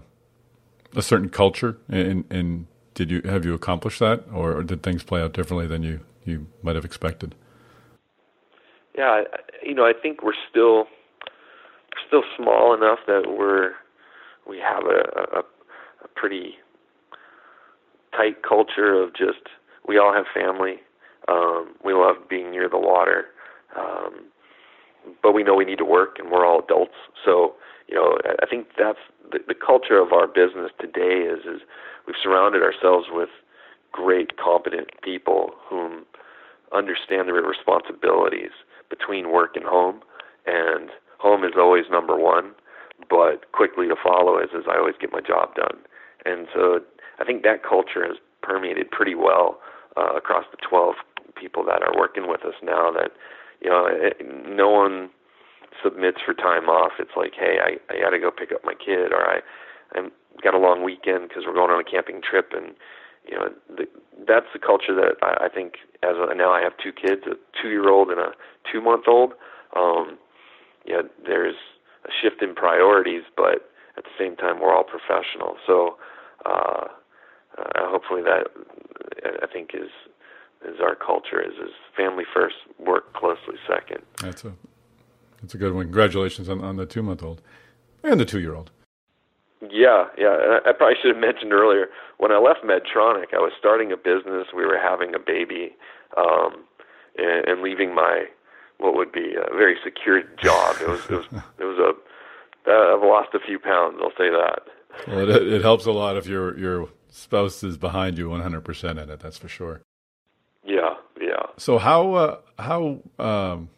a 0.94 1.02
certain 1.02 1.28
culture, 1.28 1.78
and, 1.88 2.24
and 2.30 2.66
did 2.94 3.10
you 3.10 3.22
have 3.24 3.44
you 3.44 3.54
accomplished 3.54 3.98
that, 4.00 4.24
or 4.32 4.62
did 4.62 4.82
things 4.82 5.02
play 5.02 5.20
out 5.20 5.32
differently 5.32 5.66
than 5.66 5.82
you 5.82 6.00
you 6.24 6.46
might 6.62 6.76
have 6.76 6.84
expected? 6.84 7.34
Yeah, 8.96 9.22
you 9.62 9.74
know, 9.74 9.84
I 9.84 9.92
think 10.00 10.22
we're 10.22 10.32
still 10.48 10.86
still 12.06 12.22
small 12.36 12.74
enough 12.74 13.00
that 13.06 13.24
we're 13.26 13.72
we 14.48 14.58
have 14.58 14.84
a, 14.84 15.38
a, 15.38 15.42
a 16.04 16.08
pretty 16.14 16.54
tight 18.12 18.42
culture 18.42 19.00
of 19.00 19.14
just 19.14 19.48
we 19.86 19.98
all 19.98 20.12
have 20.12 20.26
family. 20.32 20.76
Um, 21.28 21.74
we 21.84 21.92
love 21.94 22.16
being 22.28 22.50
near 22.50 22.68
the 22.68 22.78
water, 22.78 23.26
um, 23.76 24.24
but 25.22 25.32
we 25.32 25.42
know 25.42 25.54
we 25.54 25.64
need 25.64 25.78
to 25.78 25.84
work, 25.84 26.18
and 26.18 26.30
we're 26.30 26.46
all 26.46 26.60
adults. 26.60 26.94
So 27.24 27.54
you 27.88 27.94
know, 27.94 28.18
I 28.42 28.46
think 28.46 28.68
that's 28.78 28.98
the, 29.30 29.38
the 29.46 29.54
culture 29.54 29.98
of 29.98 30.12
our 30.12 30.26
business 30.26 30.70
today. 30.80 31.26
Is 31.26 31.40
is 31.40 31.60
we've 32.06 32.16
surrounded 32.22 32.62
ourselves 32.62 33.08
with 33.10 33.30
great, 33.92 34.36
competent 34.36 34.88
people 35.02 35.50
whom 35.68 36.04
understand 36.72 37.28
their 37.28 37.34
responsibilities 37.42 38.52
between 38.88 39.32
work 39.32 39.56
and 39.56 39.64
home, 39.64 40.00
and 40.46 40.90
home 41.18 41.44
is 41.44 41.52
always 41.56 41.84
number 41.90 42.16
one, 42.16 42.52
but 43.08 43.50
quickly 43.52 43.88
to 43.88 43.96
follow 44.02 44.38
is 44.38 44.50
is 44.50 44.64
I 44.70 44.78
always 44.78 44.94
get 45.00 45.12
my 45.12 45.20
job 45.20 45.54
done. 45.54 45.78
And 46.24 46.46
so 46.54 46.80
I 47.18 47.24
think 47.24 47.42
that 47.42 47.62
culture 47.62 48.06
has 48.06 48.16
permeated 48.42 48.90
pretty 48.90 49.14
well 49.14 49.58
uh, 49.96 50.14
across 50.16 50.44
the 50.50 50.58
12 50.68 50.94
people 51.34 51.64
that 51.64 51.82
are 51.82 51.96
working 51.96 52.28
with 52.28 52.44
us 52.44 52.54
now. 52.62 52.90
That 52.90 53.12
you 53.60 53.70
know, 53.70 53.88
no 54.46 54.68
one 54.68 55.10
submits 55.82 56.18
for 56.24 56.34
time 56.34 56.68
off. 56.68 56.92
It's 56.98 57.16
like, 57.16 57.32
hey, 57.38 57.58
I 57.62 57.92
I 57.92 58.00
got 58.00 58.10
to 58.10 58.18
go 58.18 58.30
pick 58.30 58.52
up 58.52 58.64
my 58.64 58.74
kid, 58.74 59.12
or 59.12 59.22
I 59.22 59.40
I 59.94 60.08
got 60.42 60.54
a 60.54 60.58
long 60.58 60.82
weekend 60.84 61.28
because 61.28 61.44
we're 61.46 61.54
going 61.54 61.70
on 61.70 61.80
a 61.80 61.84
camping 61.84 62.20
trip, 62.22 62.52
and 62.52 62.74
you 63.26 63.36
know, 63.36 63.48
the, 63.68 63.86
that's 64.26 64.46
the 64.52 64.58
culture 64.58 64.94
that 64.94 65.16
I, 65.22 65.46
I 65.46 65.48
think. 65.48 65.74
As 66.02 66.16
a, 66.16 66.34
now, 66.34 66.50
I 66.52 66.62
have 66.62 66.72
two 66.82 66.92
kids, 66.92 67.22
a 67.26 67.34
two-year-old 67.60 68.08
and 68.08 68.18
a 68.18 68.32
two-month-old. 68.70 69.34
Um, 69.76 70.18
you 70.84 70.94
know, 70.94 71.02
there's 71.26 71.56
a 72.06 72.10
shift 72.10 72.42
in 72.42 72.54
priorities, 72.54 73.22
but 73.36 73.70
at 73.96 74.04
the 74.04 74.14
same 74.18 74.36
time, 74.36 74.60
we're 74.60 74.74
all 74.74 74.84
professional. 74.84 75.56
So, 75.66 75.96
uh, 76.46 76.86
uh, 77.58 77.90
hopefully, 77.90 78.22
that 78.22 78.46
I 79.42 79.46
think 79.52 79.70
is 79.74 79.90
is 80.66 80.80
our 80.80 80.94
culture 80.94 81.40
is 81.40 81.54
is 81.54 81.72
family 81.96 82.24
first, 82.34 82.56
work 82.78 83.12
closely 83.14 83.56
second. 83.68 84.02
That's 84.20 84.44
a 84.44 84.52
that's 85.40 85.54
a 85.54 85.58
good 85.58 85.74
one. 85.74 85.86
Congratulations 85.86 86.48
on, 86.48 86.62
on 86.62 86.76
the 86.76 86.86
two 86.86 87.02
month 87.02 87.22
old 87.22 87.40
and 88.02 88.20
the 88.20 88.24
two 88.24 88.40
year 88.40 88.54
old. 88.54 88.70
Yeah, 89.70 90.06
yeah. 90.16 90.60
I 90.64 90.72
probably 90.72 90.96
should 91.02 91.14
have 91.14 91.20
mentioned 91.20 91.52
earlier 91.52 91.88
when 92.20 92.32
I 92.32 92.38
left 92.38 92.60
Medtronic, 92.62 93.32
I 93.32 93.38
was 93.38 93.52
starting 93.58 93.92
a 93.92 93.96
business. 93.96 94.48
We 94.54 94.66
were 94.66 94.78
having 94.78 95.14
a 95.14 95.18
baby, 95.18 95.74
um, 96.18 96.64
and, 97.16 97.48
and 97.48 97.62
leaving 97.62 97.94
my 97.94 98.24
what 98.76 98.94
would 98.94 99.10
be 99.10 99.34
a 99.34 99.54
very 99.56 99.76
secure 99.82 100.22
job. 100.42 100.76
It 100.82 100.88
was 100.88 101.00
it 101.06 101.12
was 101.12 101.26
it 101.58 101.64
was 101.64 101.78
a 101.78 102.70
uh, 102.70 102.96
I've 102.96 103.02
lost 103.02 103.30
a 103.34 103.40
few 103.40 103.58
pounds. 103.58 103.96
I'll 104.02 104.10
say 104.10 104.28
that. 104.28 104.60
Well, 105.08 105.30
it, 105.30 105.46
it 105.50 105.62
helps 105.62 105.86
a 105.86 105.92
lot 105.92 106.18
if 106.18 106.26
you're 106.26 106.56
you're 106.58 106.88
spouse 107.08 107.62
is 107.64 107.78
behind 107.78 108.18
you 108.18 108.28
100% 108.28 108.90
in 108.90 109.10
it. 109.10 109.20
That's 109.20 109.38
for 109.38 109.48
sure. 109.48 109.80
So 111.60 111.76
how 111.76 112.14
uh, 112.14 112.38
how 112.58 113.00
um, 113.18 113.68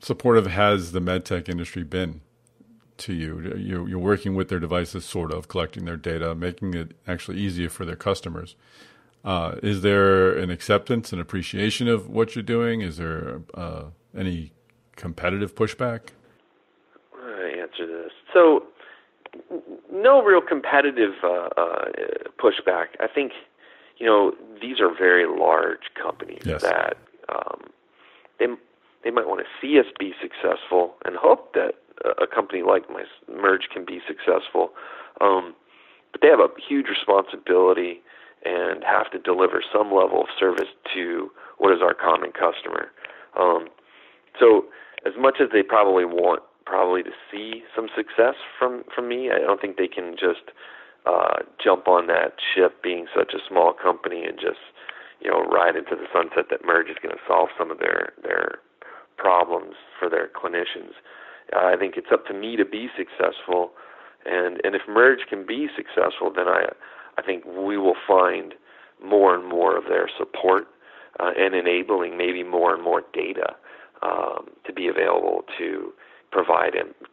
supportive 0.00 0.46
has 0.48 0.92
the 0.92 1.00
medtech 1.00 1.48
industry 1.48 1.82
been 1.82 2.20
to 2.98 3.14
you? 3.14 3.54
You're, 3.56 3.88
you're, 3.88 3.98
working 3.98 4.34
with 4.34 4.50
their 4.50 4.60
devices, 4.60 5.06
sort 5.06 5.32
of 5.32 5.48
collecting 5.48 5.86
their 5.86 5.96
data, 5.96 6.34
making 6.34 6.74
it 6.74 6.92
actually 7.06 7.38
easier 7.38 7.70
for 7.70 7.86
their 7.86 7.96
customers. 7.96 8.54
Uh, 9.24 9.54
is 9.62 9.80
there 9.80 10.36
an 10.36 10.50
acceptance 10.50 11.10
and 11.10 11.22
appreciation 11.22 11.88
of 11.88 12.06
what 12.10 12.36
you're 12.36 12.42
doing? 12.42 12.82
Is 12.82 12.98
there 12.98 13.40
uh, 13.54 13.84
any 14.14 14.52
competitive 14.96 15.54
pushback? 15.54 16.08
I 17.14 17.54
answer 17.62 17.86
this. 17.86 18.12
So, 18.34 18.64
no 19.90 20.22
real 20.22 20.42
competitive 20.42 21.14
uh, 21.24 21.48
uh, 21.56 21.84
pushback. 22.38 22.88
I 23.00 23.06
think, 23.06 23.32
you 23.96 24.04
know, 24.04 24.34
these 24.60 24.80
are 24.80 24.94
very 24.94 25.26
large 25.26 25.94
companies 25.98 26.42
yes. 26.44 26.60
that 26.60 26.98
um, 27.28 27.70
they 28.38 28.46
they 29.04 29.10
might 29.10 29.26
want 29.26 29.40
to 29.40 29.46
see 29.60 29.78
us 29.78 29.86
be 29.98 30.12
successful 30.20 30.94
and 31.04 31.16
hope 31.16 31.54
that 31.54 31.74
a 32.20 32.26
company 32.26 32.62
like 32.62 32.88
my 32.88 33.04
Murj 33.30 33.68
can 33.72 33.84
be 33.84 34.00
successful. 34.06 34.70
Um, 35.20 35.54
but 36.12 36.20
they 36.20 36.28
have 36.28 36.40
a 36.40 36.48
huge 36.56 36.86
responsibility 36.88 38.00
and 38.44 38.82
have 38.84 39.10
to 39.12 39.18
deliver 39.18 39.62
some 39.72 39.92
level 39.92 40.22
of 40.22 40.28
service 40.38 40.68
to 40.94 41.30
what 41.58 41.72
is 41.72 41.80
our 41.82 41.94
common 41.94 42.32
customer. 42.32 42.90
Um, 43.38 43.68
so 44.38 44.66
as 45.06 45.12
much 45.18 45.36
as 45.40 45.48
they 45.52 45.62
probably 45.62 46.04
want 46.04 46.42
probably 46.64 47.02
to 47.02 47.10
see 47.30 47.62
some 47.74 47.88
success 47.94 48.34
from 48.58 48.84
from 48.94 49.08
me, 49.08 49.30
I 49.30 49.38
don't 49.38 49.60
think 49.60 49.76
they 49.76 49.88
can 49.88 50.14
just 50.18 50.50
uh, 51.06 51.42
jump 51.62 51.88
on 51.88 52.06
that 52.06 52.34
ship 52.54 52.82
being 52.82 53.06
such 53.16 53.32
a 53.34 53.38
small 53.48 53.72
company 53.72 54.24
and 54.24 54.38
just 54.38 54.62
you 55.22 55.30
know 55.30 55.42
ride 55.44 55.76
into 55.76 55.94
the 55.96 56.06
sunset 56.12 56.50
that 56.50 56.62
Murj 56.62 56.90
is 56.90 56.96
going 57.02 57.14
to 57.14 57.22
solve 57.26 57.48
some 57.58 57.70
of 57.70 57.78
their 57.78 58.12
their 58.22 58.58
problems 59.16 59.74
for 59.98 60.08
their 60.10 60.28
clinicians. 60.28 60.94
Uh, 61.54 61.66
I 61.66 61.76
think 61.78 61.96
it's 61.96 62.12
up 62.12 62.26
to 62.26 62.34
me 62.34 62.56
to 62.56 62.64
be 62.64 62.88
successful, 62.96 63.72
and 64.26 64.60
and 64.64 64.74
if 64.74 64.82
Murj 64.88 65.26
can 65.28 65.46
be 65.46 65.68
successful, 65.76 66.32
then 66.34 66.48
I 66.48 66.66
I 67.18 67.22
think 67.22 67.44
we 67.44 67.78
will 67.78 67.96
find 68.06 68.54
more 69.02 69.34
and 69.34 69.46
more 69.48 69.76
of 69.76 69.84
their 69.84 70.08
support 70.16 70.66
uh, 71.20 71.30
and 71.36 71.54
enabling 71.54 72.16
maybe 72.16 72.42
more 72.42 72.74
and 72.74 72.82
more 72.82 73.02
data 73.12 73.54
um, 74.02 74.48
to 74.66 74.72
be 74.72 74.88
available 74.88 75.44
to 75.58 75.92
provide 76.30 76.72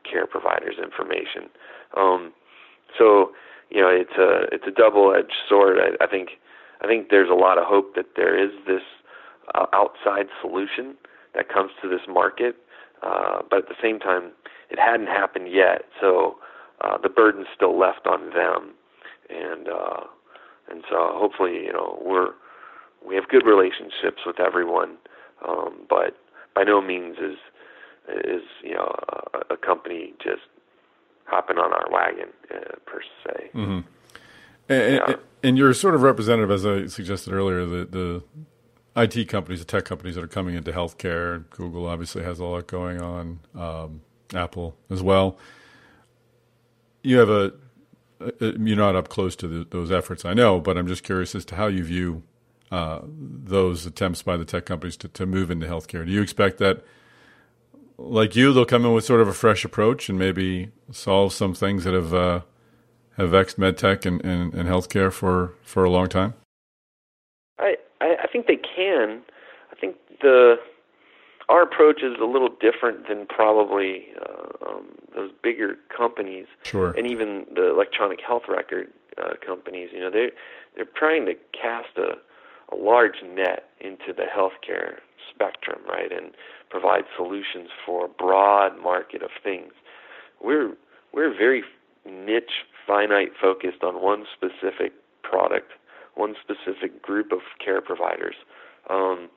care 0.10 0.26
providers 0.26 0.76
information. 0.82 1.50
Um, 1.96 2.34
so 2.98 3.32
you 3.70 3.82
know 3.82 3.90
it's 3.90 4.18
a 4.18 4.54
it's 4.54 4.66
a 4.68 4.72
double-edged 4.72 5.34
sword. 5.48 5.78
I, 5.78 6.04
I 6.04 6.08
think 6.08 6.40
I 6.82 6.88
think 6.88 7.10
there's 7.10 7.30
a 7.30 7.36
lot 7.36 7.58
of 7.58 7.66
hope 7.66 7.96
that 7.96 8.16
there 8.16 8.38
is 8.42 8.52
this 8.66 8.84
uh, 9.56 9.66
outside 9.74 10.28
solution 10.42 10.96
that 11.36 11.50
comes 11.50 11.72
to 11.82 11.90
this 11.90 12.02
market, 12.08 12.56
uh, 13.04 13.40
but 13.50 13.60
at 13.60 13.68
the 13.70 13.76
same 13.82 14.00
time, 14.00 14.32
it 14.70 14.80
hadn't 14.80 15.08
happened 15.08 15.52
yet. 15.52 15.86
So 16.00 16.38
uh, 16.82 16.98
the 16.98 17.10
burden's 17.10 17.48
still 17.56 17.78
left 17.78 18.08
on 18.08 18.30
them 18.32 18.74
and 19.30 19.68
uh, 19.68 20.04
and 20.70 20.84
so 20.90 21.12
hopefully 21.14 21.66
you 21.66 21.74
know 21.74 22.02
we're 22.04 22.34
we 23.08 23.16
have 23.16 23.28
good 23.30 23.46
relationships 23.46 24.24
with 24.26 24.40
everyone, 24.40 24.98
um, 25.48 25.86
but 25.90 26.18
by 26.56 26.64
no 26.64 26.82
means 26.82 27.18
is 27.18 27.38
is 28.26 28.44
you 28.64 28.74
know 28.74 28.94
a, 29.34 29.54
a 29.54 29.58
company 29.58 30.14
just 30.22 30.42
hopping 31.26 31.58
on 31.58 31.72
our 31.72 31.88
wagon 31.92 32.30
uh, 32.54 32.76
per 32.86 33.02
se. 33.24 33.50
Mm-hmm. 33.56 33.80
And, 34.70 34.96
yeah. 34.96 35.16
and, 35.44 35.58
you're 35.58 35.74
sort 35.74 35.96
of 35.96 36.04
representative, 36.04 36.52
as 36.52 36.66
I 36.66 36.86
suggested 36.88 37.34
earlier, 37.34 37.66
the 37.66 37.86
the 37.86 38.24
IT 38.96 39.28
companies, 39.28 39.60
the 39.60 39.66
tech 39.66 39.86
companies 39.86 40.16
that 40.16 40.24
are 40.24 40.28
coming 40.28 40.56
into 40.56 40.72
healthcare. 40.72 41.50
Google 41.50 41.88
obviously 41.88 42.24
has 42.24 42.40
a 42.40 42.46
lot 42.46 42.68
going 42.68 43.02
on. 43.02 43.40
Um, 43.56 44.02
Apple 44.34 44.76
as 44.90 45.02
well. 45.02 45.38
You 47.02 47.18
have 47.18 47.30
a 47.30 47.54
you're 48.40 48.76
not 48.76 48.96
up 48.96 49.08
close 49.08 49.36
to 49.38 49.48
the, 49.48 49.68
those 49.70 49.92
efforts, 49.92 50.26
I 50.26 50.34
know, 50.34 50.60
but 50.60 50.78
I'm 50.78 50.88
just 50.88 51.04
curious 51.04 51.36
as 51.36 51.46
to 51.46 51.56
how 51.56 51.68
you 51.68 51.84
view 51.84 52.24
uh, 52.72 53.00
those 53.04 53.86
attempts 53.86 54.22
by 54.22 54.36
the 54.36 54.46
tech 54.46 54.66
companies 54.66 54.98
to, 54.98 55.08
to 55.08 55.26
move 55.26 55.50
into 55.50 55.68
healthcare. 55.68 56.06
Do 56.06 56.12
you 56.12 56.22
expect 56.22 56.58
that, 56.58 56.84
like 57.98 58.36
you, 58.36 58.52
they'll 58.52 58.66
come 58.66 58.86
in 58.86 58.94
with 58.94 59.06
sort 59.06 59.22
of 59.22 59.28
a 59.28 59.34
fresh 59.34 59.64
approach 59.64 60.10
and 60.10 60.20
maybe 60.20 60.70
solve 60.92 61.32
some 61.34 61.54
things 61.54 61.86
that 61.86 61.94
have 61.94 62.14
uh, 62.14 62.42
have 63.20 63.32
vexed 63.32 63.60
medtech 63.60 64.06
and, 64.06 64.24
and, 64.26 64.54
and 64.54 64.70
healthcare 64.70 65.12
for, 65.12 65.54
for 65.64 65.84
a 65.84 65.90
long 65.90 66.08
time? 66.08 66.34
I, 68.02 68.16
I 68.24 68.28
think 68.32 68.48
they 68.48 68.58
can. 68.58 69.22
I 69.72 69.76
think 69.80 69.96
the 70.22 70.56
our 71.50 71.64
approach 71.64 72.04
is 72.04 72.14
a 72.22 72.26
little 72.26 72.50
different 72.62 73.08
than 73.08 73.26
probably 73.26 74.06
uh, 74.22 74.70
um, 74.70 74.86
those 75.16 75.32
bigger 75.42 75.76
companies, 75.96 76.46
sure. 76.64 76.92
and 76.92 77.08
even 77.08 77.46
the 77.56 77.70
electronic 77.70 78.20
health 78.26 78.44
record 78.48 78.88
uh, 79.18 79.34
companies. 79.46 79.90
You 79.92 80.02
know, 80.02 80.12
they 80.12 80.30
they're 80.76 80.86
trying 80.96 81.26
to 81.26 81.34
cast 81.60 81.98
a 81.98 82.14
a 82.72 82.76
large 82.76 83.24
net 83.24 83.70
into 83.82 84.14
the 84.16 84.26
healthcare 84.26 84.98
spectrum, 85.34 85.80
right, 85.88 86.12
and 86.12 86.32
provide 86.70 87.04
solutions 87.16 87.70
for 87.84 88.06
a 88.06 88.10
broad 88.10 88.80
market 88.82 89.24
of 89.24 89.32
things. 89.44 89.74
We're 90.42 90.76
we're 91.12 91.36
very 91.36 91.64
niche, 92.06 92.64
finite, 92.90 93.30
focused 93.40 93.84
on 93.84 94.02
one 94.02 94.26
specific 94.34 94.94
product, 95.22 95.72
one 96.16 96.34
specific 96.42 97.02
group 97.04 97.32
of 97.32 97.40
care 97.64 97.82
providers. 97.82 98.36
Um, 98.90 99.30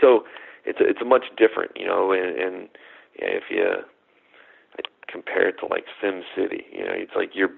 so 0.00 0.24
it's 0.66 0.80
a, 0.80 0.84
it's 0.86 1.00
a 1.00 1.06
much 1.06 1.24
different, 1.38 1.72
you 1.74 1.86
know, 1.86 2.12
and, 2.12 2.38
and 2.38 2.68
yeah, 3.18 3.28
if 3.28 3.44
you 3.50 3.64
compare 5.08 5.48
it 5.48 5.56
to 5.60 5.66
like 5.66 5.84
Sim 6.00 6.22
City, 6.36 6.64
you 6.70 6.84
know, 6.84 6.92
it's 6.92 7.16
like 7.16 7.30
you're 7.34 7.50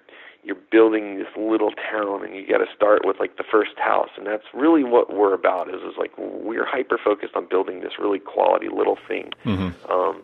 you're 0.44 0.56
building 0.70 1.18
this 1.18 1.28
little 1.36 1.70
town 1.70 2.24
and 2.24 2.34
you 2.34 2.46
got 2.46 2.58
to 2.58 2.66
start 2.74 3.02
with 3.04 3.16
like 3.20 3.36
the 3.36 3.44
first 3.48 3.78
house 3.78 4.10
and 4.16 4.26
that's 4.26 4.46
really 4.52 4.82
what 4.82 5.14
we're 5.14 5.34
about 5.34 5.68
is 5.68 5.80
is 5.82 5.94
like 5.96 6.10
we're 6.18 6.66
hyper 6.66 6.98
focused 7.02 7.36
on 7.36 7.46
building 7.48 7.80
this 7.80 7.92
really 7.98 8.18
quality 8.18 8.66
little 8.68 8.98
thing 9.06 9.30
mm-hmm. 9.44 9.70
um 9.92 10.20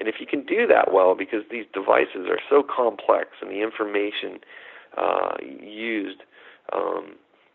and 0.00 0.08
if 0.08 0.16
you 0.20 0.26
can 0.26 0.44
do 0.44 0.66
that 0.66 0.92
well 0.92 1.14
because 1.14 1.42
these 1.50 1.66
devices 1.72 2.26
are 2.28 2.40
so 2.48 2.62
complex 2.62 3.28
and 3.40 3.50
the 3.50 3.62
information 3.62 4.38
uh 4.96 5.34
used 5.42 6.22
um 6.72 7.14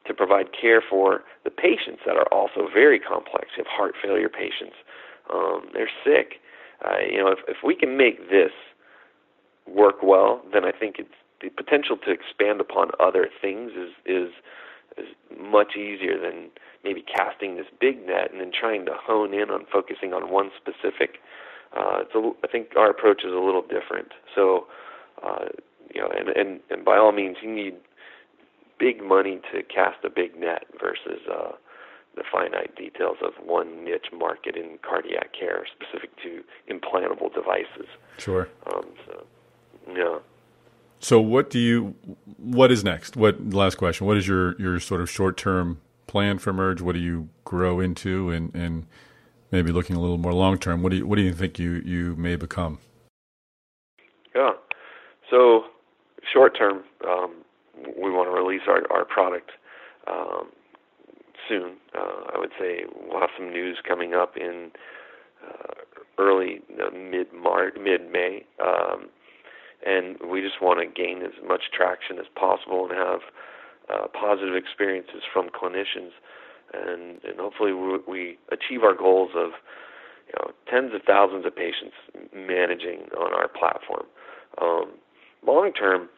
to 0.10 0.14
provide 0.14 0.48
care 0.60 0.82
for 0.82 1.24
the 1.46 1.52
patients 1.52 2.02
that 2.06 2.18
are 2.18 2.28
also 2.34 2.68
very 2.74 3.00
complex. 3.00 3.50
You 3.56 3.64
have 3.64 3.68
heart 3.72 3.94
failure 4.02 4.28
patients; 4.28 4.76
um, 5.32 5.70
they're 5.72 5.90
sick. 6.04 6.42
Uh, 6.84 6.98
you 7.10 7.20
know, 7.20 7.30
if 7.30 7.40
if 7.48 7.58
we 7.64 7.76
can 7.76 7.96
make 7.96 8.30
this 8.30 8.52
work 9.68 10.02
well, 10.02 10.42
then 10.52 10.66
I 10.66 10.72
think 10.72 10.96
it's 10.98 11.14
the 11.42 11.50
potential 11.50 11.96
to 12.06 12.12
expand 12.12 12.60
upon 12.60 12.90
other 13.00 13.30
things 13.40 13.72
is 13.74 13.92
is 14.06 14.32
is 14.98 15.08
much 15.40 15.76
easier 15.78 16.20
than 16.20 16.50
maybe 16.84 17.04
casting 17.04 17.56
this 17.56 17.68
big 17.80 18.06
net 18.06 18.32
and 18.32 18.42
then 18.42 18.52
trying 18.52 18.86
to 18.86 18.94
hone 18.94 19.34
in 19.34 19.50
on 19.52 19.66
focusing 19.72 20.12
on 20.14 20.32
one 20.32 20.50
specific. 20.58 21.20
Uh, 21.76 22.02
it's 22.02 22.16
a, 22.16 22.32
I 22.44 22.48
think 22.52 22.70
our 22.76 22.90
approach 22.90 23.24
is 23.24 23.32
a 23.32 23.40
little 23.40 23.62
different. 23.62 24.10
So, 24.34 24.68
uh, 25.24 25.46
you 25.94 26.02
know, 26.02 26.10
and, 26.10 26.30
and 26.30 26.60
and 26.70 26.86
by 26.86 26.98
all 26.98 27.12
means, 27.12 27.38
you 27.42 27.54
need 27.54 27.76
big 28.80 29.04
money 29.04 29.40
to 29.52 29.62
cast 29.64 30.04
a 30.04 30.10
big 30.10 30.40
net 30.40 30.66
versus 30.80 31.22
uh, 31.32 31.52
the 32.16 32.24
finite 32.32 32.76
details 32.76 33.18
of 33.24 33.34
one 33.46 33.84
niche 33.84 34.08
market 34.12 34.56
in 34.56 34.80
cardiac 34.82 35.32
care 35.38 35.66
specific 35.68 36.10
to 36.24 36.44
implantable 36.74 37.34
devices. 37.34 37.88
Sure. 38.18 38.50
Um, 38.74 38.86
so, 39.06 39.26
yeah. 39.94 40.20
So, 41.00 41.22
what 41.22 41.50
do 41.50 41.60
you? 41.60 41.96
What 42.38 42.72
is 42.72 42.84
next? 42.84 43.16
What 43.16 43.54
last 43.54 43.76
question? 43.76 44.08
What 44.08 44.18
is 44.18 44.28
your 44.28 44.60
your 44.60 44.80
sort 44.80 45.02
of 45.02 45.10
short 45.10 45.38
term 45.38 45.82
plan 46.08 46.40
for 46.40 46.52
Murj? 46.52 46.82
What 46.82 46.94
do 46.94 47.00
you 47.00 47.30
grow 47.46 47.80
into, 47.80 48.30
and 48.32 48.54
and 48.54 48.86
maybe 49.52 49.72
looking 49.72 49.96
a 49.96 50.00
little 50.00 50.18
more 50.18 50.34
long 50.34 50.58
term? 50.58 50.82
What 50.82 50.92
do 50.92 50.98
you 50.98 51.08
what 51.08 51.16
do 51.16 51.22
you 51.22 51.34
think 51.34 51.60
you 51.60 51.82
you 51.86 52.16
may 52.16 52.36
become? 52.36 52.80
Yeah. 54.36 54.52
So, 55.30 55.64
short 56.32 56.58
term, 56.58 56.84
um, 57.08 57.44
we 58.02 58.12
want 58.12 58.30
to 58.30 58.34
release 58.34 58.64
our, 58.68 58.82
our 58.92 59.06
product 59.06 59.52
um, 60.08 60.50
soon. 61.48 61.78
Uh, 61.96 62.36
I 62.36 62.40
would 62.40 62.52
say 62.60 62.84
we'll 63.08 63.20
have 63.20 63.30
some 63.38 63.52
news 63.52 63.78
coming 63.88 64.14
up 64.14 64.38
in 64.38 64.72
uh, 65.46 65.74
early 66.18 66.62
uh, 66.82 66.92
mid 66.92 67.34
March, 67.34 67.76
mid 67.82 68.12
May, 68.12 68.46
um, 68.64 69.10
and 69.86 70.18
we 70.30 70.42
just 70.42 70.62
want 70.62 70.80
to 70.80 70.86
gain 70.86 71.22
as 71.22 71.34
much 71.46 71.72
traction 71.74 72.18
as 72.20 72.26
possible 72.36 72.88
and 72.90 72.98
have 72.98 73.22
uh, 73.90 74.08
positive 74.08 74.56
experiences 74.56 75.24
from 75.32 75.50
clinicians, 75.50 76.12
and 76.74 77.24
and 77.24 77.40
hopefully 77.40 77.74
we, 77.74 77.98
we 78.08 78.38
achieve 78.52 78.84
our 78.84 78.96
goals 78.96 79.32
of 79.36 79.52
you 80.28 80.34
know 80.38 80.52
tens 80.70 80.94
of 80.94 81.02
thousands 81.04 81.46
of 81.46 81.56
patients 81.56 81.96
managing 82.36 83.10
on 83.18 83.34
our 83.34 83.48
platform. 83.48 84.06
Um, 84.62 84.92
long 85.46 85.72
term 85.74 86.10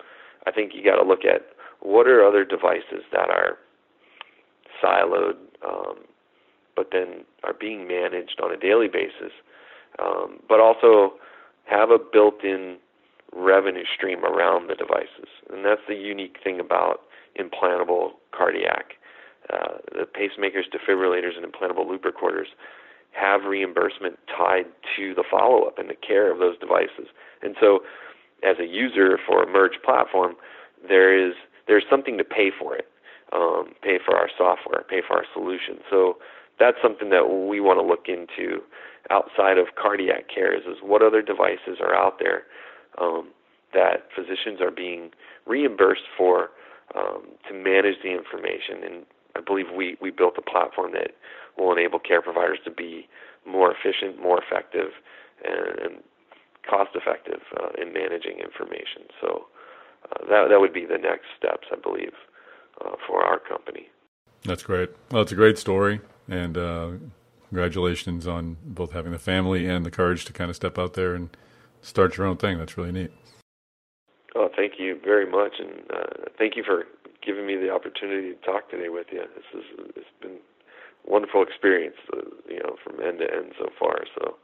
I 0.45 0.51
think 0.51 0.73
you 0.73 0.83
got 0.83 0.95
to 1.01 1.07
look 1.07 1.25
at 1.25 1.41
what 1.81 2.07
are 2.07 2.25
other 2.25 2.45
devices 2.45 3.03
that 3.11 3.29
are 3.29 3.57
siloed, 4.83 5.35
um, 5.67 5.99
but 6.75 6.89
then 6.91 7.25
are 7.43 7.53
being 7.53 7.87
managed 7.87 8.39
on 8.41 8.51
a 8.51 8.57
daily 8.57 8.87
basis, 8.87 9.31
um, 9.99 10.39
but 10.47 10.59
also 10.59 11.13
have 11.65 11.89
a 11.89 11.97
built-in 11.99 12.77
revenue 13.33 13.83
stream 13.95 14.25
around 14.25 14.69
the 14.69 14.75
devices, 14.75 15.29
and 15.51 15.63
that's 15.63 15.81
the 15.87 15.95
unique 15.95 16.37
thing 16.43 16.59
about 16.59 17.01
implantable 17.39 18.11
cardiac. 18.31 18.93
Uh, 19.51 19.77
the 19.91 20.05
pacemakers, 20.05 20.63
defibrillators, 20.71 21.35
and 21.35 21.45
implantable 21.45 21.87
loop 21.87 22.05
recorders 22.05 22.47
have 23.11 23.43
reimbursement 23.43 24.17
tied 24.27 24.65
to 24.95 25.13
the 25.13 25.23
follow-up 25.29 25.77
and 25.77 25.89
the 25.89 25.95
care 25.95 26.31
of 26.31 26.39
those 26.39 26.57
devices. 26.59 27.07
And 27.41 27.55
so, 27.59 27.81
as 28.43 28.57
a 28.59 28.65
user 28.65 29.19
for 29.27 29.43
a 29.43 29.45
Murj 29.45 29.83
platform, 29.83 30.35
there 30.87 31.13
is 31.13 31.33
there's 31.67 31.83
something 31.89 32.17
to 32.17 32.23
pay 32.23 32.49
for 32.57 32.75
it, 32.75 32.87
um, 33.33 33.73
pay 33.81 33.99
for 34.03 34.15
our 34.15 34.29
software, 34.37 34.83
pay 34.89 35.01
for 35.05 35.17
our 35.17 35.25
solution. 35.33 35.79
So 35.89 36.17
that's 36.59 36.77
something 36.81 37.09
that 37.09 37.27
we 37.29 37.59
want 37.59 37.79
to 37.79 37.85
look 37.85 38.07
into 38.07 38.61
outside 39.09 39.57
of 39.57 39.75
cardiac 39.81 40.27
care 40.33 40.55
is, 40.55 40.63
is 40.63 40.77
what 40.81 41.01
other 41.01 41.21
devices 41.21 41.79
are 41.81 41.95
out 41.95 42.19
there 42.19 42.43
um, 42.99 43.29
that 43.73 44.07
physicians 44.15 44.61
are 44.61 44.71
being 44.71 45.11
reimbursed 45.45 46.07
for 46.17 46.49
um, 46.95 47.23
to 47.47 47.53
manage 47.53 47.95
the 48.03 48.11
information. 48.11 48.83
And 48.83 49.05
I 49.35 49.41
believe 49.41 49.65
we, 49.75 49.97
we 50.01 50.11
built 50.11 50.35
a 50.37 50.41
platform 50.41 50.91
that 50.93 51.11
will 51.57 51.71
enable 51.71 51.99
care 51.99 52.21
providers 52.21 52.59
to 52.65 52.71
be 52.71 53.07
more 53.45 53.73
efficient, 53.73 54.21
more 54.21 54.41
effective, 54.41 54.89
and, 55.43 55.79
and 55.79 56.03
cost 56.69 56.91
effective 56.95 57.41
uh, 57.59 57.69
in 57.81 57.93
managing 57.93 58.39
information. 58.39 59.03
So 59.19 59.47
uh, 60.05 60.25
that 60.29 60.47
that 60.49 60.59
would 60.59 60.73
be 60.73 60.85
the 60.85 60.97
next 60.97 61.25
steps, 61.37 61.67
I 61.71 61.77
believe, 61.81 62.13
uh, 62.83 62.95
for 63.07 63.23
our 63.23 63.39
company. 63.39 63.89
That's 64.43 64.63
great. 64.63 64.89
Well, 65.11 65.21
it's 65.21 65.31
a 65.31 65.35
great 65.35 65.57
story, 65.57 66.01
and 66.27 66.57
uh, 66.57 66.91
congratulations 67.49 68.27
on 68.27 68.57
both 68.63 68.91
having 68.93 69.11
the 69.11 69.19
family 69.19 69.67
and 69.67 69.85
the 69.85 69.91
courage 69.91 70.25
to 70.25 70.33
kind 70.33 70.49
of 70.49 70.55
step 70.55 70.79
out 70.79 70.93
there 70.93 71.13
and 71.13 71.29
start 71.81 72.17
your 72.17 72.25
own 72.25 72.37
thing. 72.37 72.57
That's 72.57 72.77
really 72.77 72.91
neat. 72.91 73.11
Oh, 74.35 74.49
thank 74.55 74.73
you 74.79 74.99
very 75.03 75.29
much, 75.29 75.53
and 75.59 75.81
uh, 75.91 76.29
thank 76.37 76.55
you 76.55 76.63
for 76.63 76.85
giving 77.25 77.45
me 77.45 77.55
the 77.55 77.69
opportunity 77.69 78.33
to 78.33 78.35
talk 78.41 78.69
today 78.69 78.89
with 78.89 79.07
you. 79.11 79.21
This 79.35 79.61
is 79.61 79.91
it's 79.95 80.07
been 80.21 80.37
a 81.07 81.11
wonderful 81.11 81.43
experience, 81.43 81.97
uh, 82.13 82.21
you 82.49 82.59
know, 82.59 82.75
from 82.83 83.01
end 83.01 83.19
to 83.19 83.25
end 83.25 83.51
so 83.59 83.69
far. 83.77 83.99
So 84.15 84.35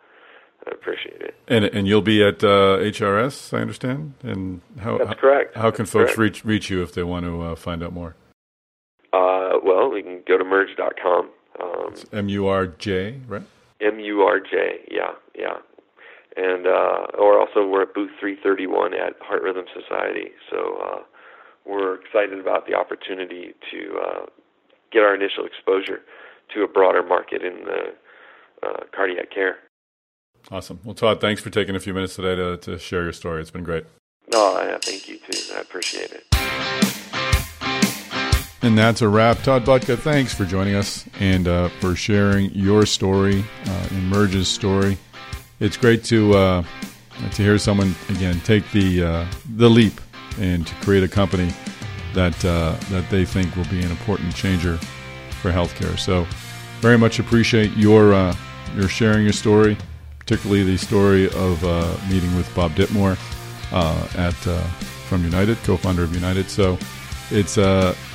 I 0.66 0.72
appreciate 0.72 1.22
it. 1.22 1.36
And 1.48 1.66
and 1.66 1.88
you'll 1.88 2.02
be 2.02 2.24
at 2.24 2.44
uh, 2.44 2.80
HRS, 2.80 3.58
I 3.58 3.62
understand. 3.62 4.14
And 4.24 4.62
how 4.80 4.98
that's 4.98 5.20
correct. 5.20 5.56
How, 5.56 5.72
can 5.72 5.86
that's 5.86 5.92
folks 5.92 6.16
correct. 6.16 6.18
reach 6.18 6.46
reach 6.46 6.70
you 6.70 6.84
if 6.84 6.94
they 6.94 7.04
want 7.04 7.26
to 7.26 7.42
uh, 7.42 7.56
find 7.56 7.84
out 7.84 7.94
more? 7.94 8.16
Uh, 9.14 9.54
well, 9.64 9.96
you 9.96 10.04
can 10.04 10.22
go 10.28 10.38
to 10.38 10.44
murj.com. 10.44 11.30
Um, 11.62 11.94
M 12.14 12.30
U 12.30 12.48
R 12.48 12.68
J, 12.68 13.20
right? 13.28 13.44
M 13.82 14.00
U 14.00 14.22
R 14.22 14.40
J, 14.40 14.80
yeah, 14.92 15.12
yeah. 15.36 15.58
And 16.38 16.68
uh, 16.68 17.18
or 17.18 17.40
also 17.40 17.68
we're 17.68 17.82
at 17.84 17.96
booth 17.96 18.12
331 18.20 18.94
at 18.94 19.14
Heart 19.22 19.42
Rhythm 19.42 19.66
Society. 19.74 20.30
So 20.52 20.78
uh, 20.84 21.00
we're 21.66 21.96
excited 21.96 22.40
about 22.40 22.68
the 22.68 22.76
opportunity 22.76 23.54
to 23.72 24.00
uh, 24.00 24.26
get 24.92 25.02
our 25.02 25.16
initial 25.16 25.46
exposure 25.46 26.02
to 26.54 26.64
a 26.64 26.68
broader 26.68 27.04
market 27.04 27.42
in 27.44 27.66
the 27.66 28.68
uh, 28.68 28.84
cardiac 28.96 29.32
care. 29.34 29.58
Awesome. 30.52 30.80
Well, 30.84 30.94
Todd, 30.94 31.20
thanks 31.20 31.42
for 31.42 31.50
taking 31.50 31.76
a 31.76 31.80
few 31.80 31.94
minutes 31.94 32.16
today 32.16 32.36
to, 32.36 32.58
to 32.58 32.80
share 32.80 33.04
your 33.04 33.14
story. 33.14 33.42
It's 33.42 33.52
been 33.52 33.64
great. 33.64 33.86
No, 34.32 34.62
yeah, 34.62 34.78
thank 34.82 35.10
you 35.10 35.18
too. 35.18 35.54
I 35.56 35.60
appreciate 35.60 36.12
it. 36.12 36.24
And 38.62 38.78
that's 38.78 39.02
a 39.02 39.08
wrap. 39.08 39.44
Todd 39.44 39.66
Butka, 39.66 39.98
thanks 39.98 40.34
for 40.34 40.46
joining 40.46 40.76
us 40.76 41.06
and 41.20 41.48
uh, 41.48 41.70
for 41.80 41.96
sharing 41.96 42.52
your 42.52 42.86
story, 42.86 43.46
uh, 43.66 43.88
Emerge's 43.92 44.48
story. 44.48 44.98
It's 45.60 45.78
great 45.78 46.04
to 46.06 46.34
uh, 46.36 46.64
to 47.32 47.42
hear 47.42 47.58
someone 47.58 47.96
again 48.10 48.40
take 48.42 48.70
the 48.72 49.04
uh, 49.04 49.26
the 49.56 49.70
leap 49.70 50.00
and 50.40 50.68
to 50.68 50.76
create 50.76 51.04
a 51.04 51.08
company 51.08 51.52
that 52.14 52.44
uh, 52.46 52.76
that 52.90 53.10
they 53.10 53.26
think 53.26 53.56
will 53.56 53.66
be 53.66 53.82
an 53.82 53.90
important 53.90 54.36
changer 54.36 54.78
for 55.42 55.52
healthcare. 55.52 55.98
So, 55.98 56.28
very 56.80 56.98
much 56.98 57.20
appreciate 57.20 57.76
your 57.76 58.14
uh, 58.14 58.36
your 58.76 58.88
sharing 58.88 59.24
your 59.24 59.34
story, 59.34 59.78
particularly 60.20 60.64
the 60.64 60.78
story 60.78 61.26
of 61.32 61.64
uh, 61.64 61.96
meeting 62.10 62.36
with 62.36 62.54
Bob 62.54 62.76
Ditmore 62.76 63.18
uh, 63.72 64.08
at 64.16 64.48
uh, 64.48 64.62
from 65.10 65.24
Guidant, 65.24 65.64
co-founder 65.64 66.04
of 66.04 66.12
Guidant. 66.12 66.50
So, 66.50 66.78
it's 67.32 67.58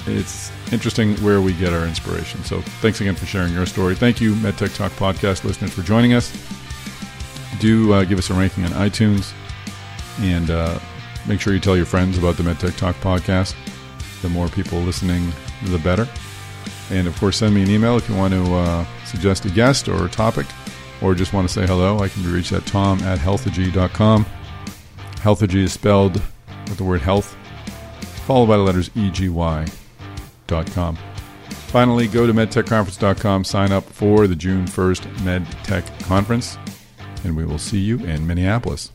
it's 0.06 0.52
interesting 0.72 1.16
where 1.24 1.40
we 1.40 1.54
get 1.54 1.72
our 1.72 1.86
inspiration. 1.86 2.44
So, 2.44 2.60
thanks 2.80 3.00
again 3.00 3.16
for 3.16 3.26
sharing 3.26 3.52
your 3.52 3.66
story. 3.66 3.96
Thank 3.96 4.20
you, 4.20 4.34
MedTech 4.34 4.76
Talk 4.76 4.92
podcast 4.92 5.42
listeners, 5.42 5.72
for 5.72 5.82
joining 5.82 6.14
us. 6.14 6.32
Do 7.62 7.92
uh, 7.92 8.02
give 8.02 8.18
us 8.18 8.28
a 8.28 8.34
ranking 8.34 8.64
on 8.64 8.72
iTunes, 8.72 9.32
and 10.18 10.50
uh, 10.50 10.80
make 11.28 11.40
sure 11.40 11.54
you 11.54 11.60
tell 11.60 11.76
your 11.76 11.86
friends 11.86 12.18
about 12.18 12.36
the 12.36 12.42
MedTech 12.42 12.76
Talk 12.76 12.96
podcast. 12.96 13.54
The 14.20 14.28
more 14.28 14.48
people 14.48 14.80
listening, 14.80 15.32
the 15.66 15.78
better. 15.78 16.08
And 16.90 17.06
of 17.06 17.16
course, 17.20 17.36
send 17.36 17.54
me 17.54 17.62
an 17.62 17.70
email 17.70 17.96
if 17.96 18.08
you 18.08 18.16
want 18.16 18.34
to 18.34 18.52
uh, 18.52 18.84
suggest 19.04 19.44
a 19.44 19.48
guest 19.48 19.86
or 19.88 20.06
a 20.06 20.08
topic, 20.08 20.48
or 21.00 21.14
just 21.14 21.32
want 21.32 21.46
to 21.46 21.54
say 21.54 21.64
hello. 21.64 22.00
I 22.00 22.08
can 22.08 22.24
be 22.24 22.30
reached 22.30 22.50
at 22.50 22.66
tom 22.66 22.98
at 23.02 23.20
healthegy.com. 23.20 24.26
Healthegy 25.18 25.62
is 25.62 25.72
spelled 25.72 26.14
with 26.66 26.78
the 26.78 26.84
word 26.84 27.00
health, 27.00 27.36
followed 28.26 28.46
by 28.48 28.56
the 28.56 28.64
letters 28.64 28.88
EGY.com. 28.96 29.68
Finally, 31.46 32.08
go 32.08 32.26
to 32.26 32.34
medtechconference.com, 32.34 33.44
sign 33.44 33.70
up 33.70 33.84
for 33.84 34.26
the 34.26 34.34
June 34.34 34.66
1st 34.66 35.14
MedTech 35.18 36.02
Conference, 36.02 36.58
and 37.24 37.36
we 37.36 37.44
will 37.44 37.58
see 37.58 37.80
you 37.80 37.98
in 37.98 38.26
Minneapolis. 38.26 38.91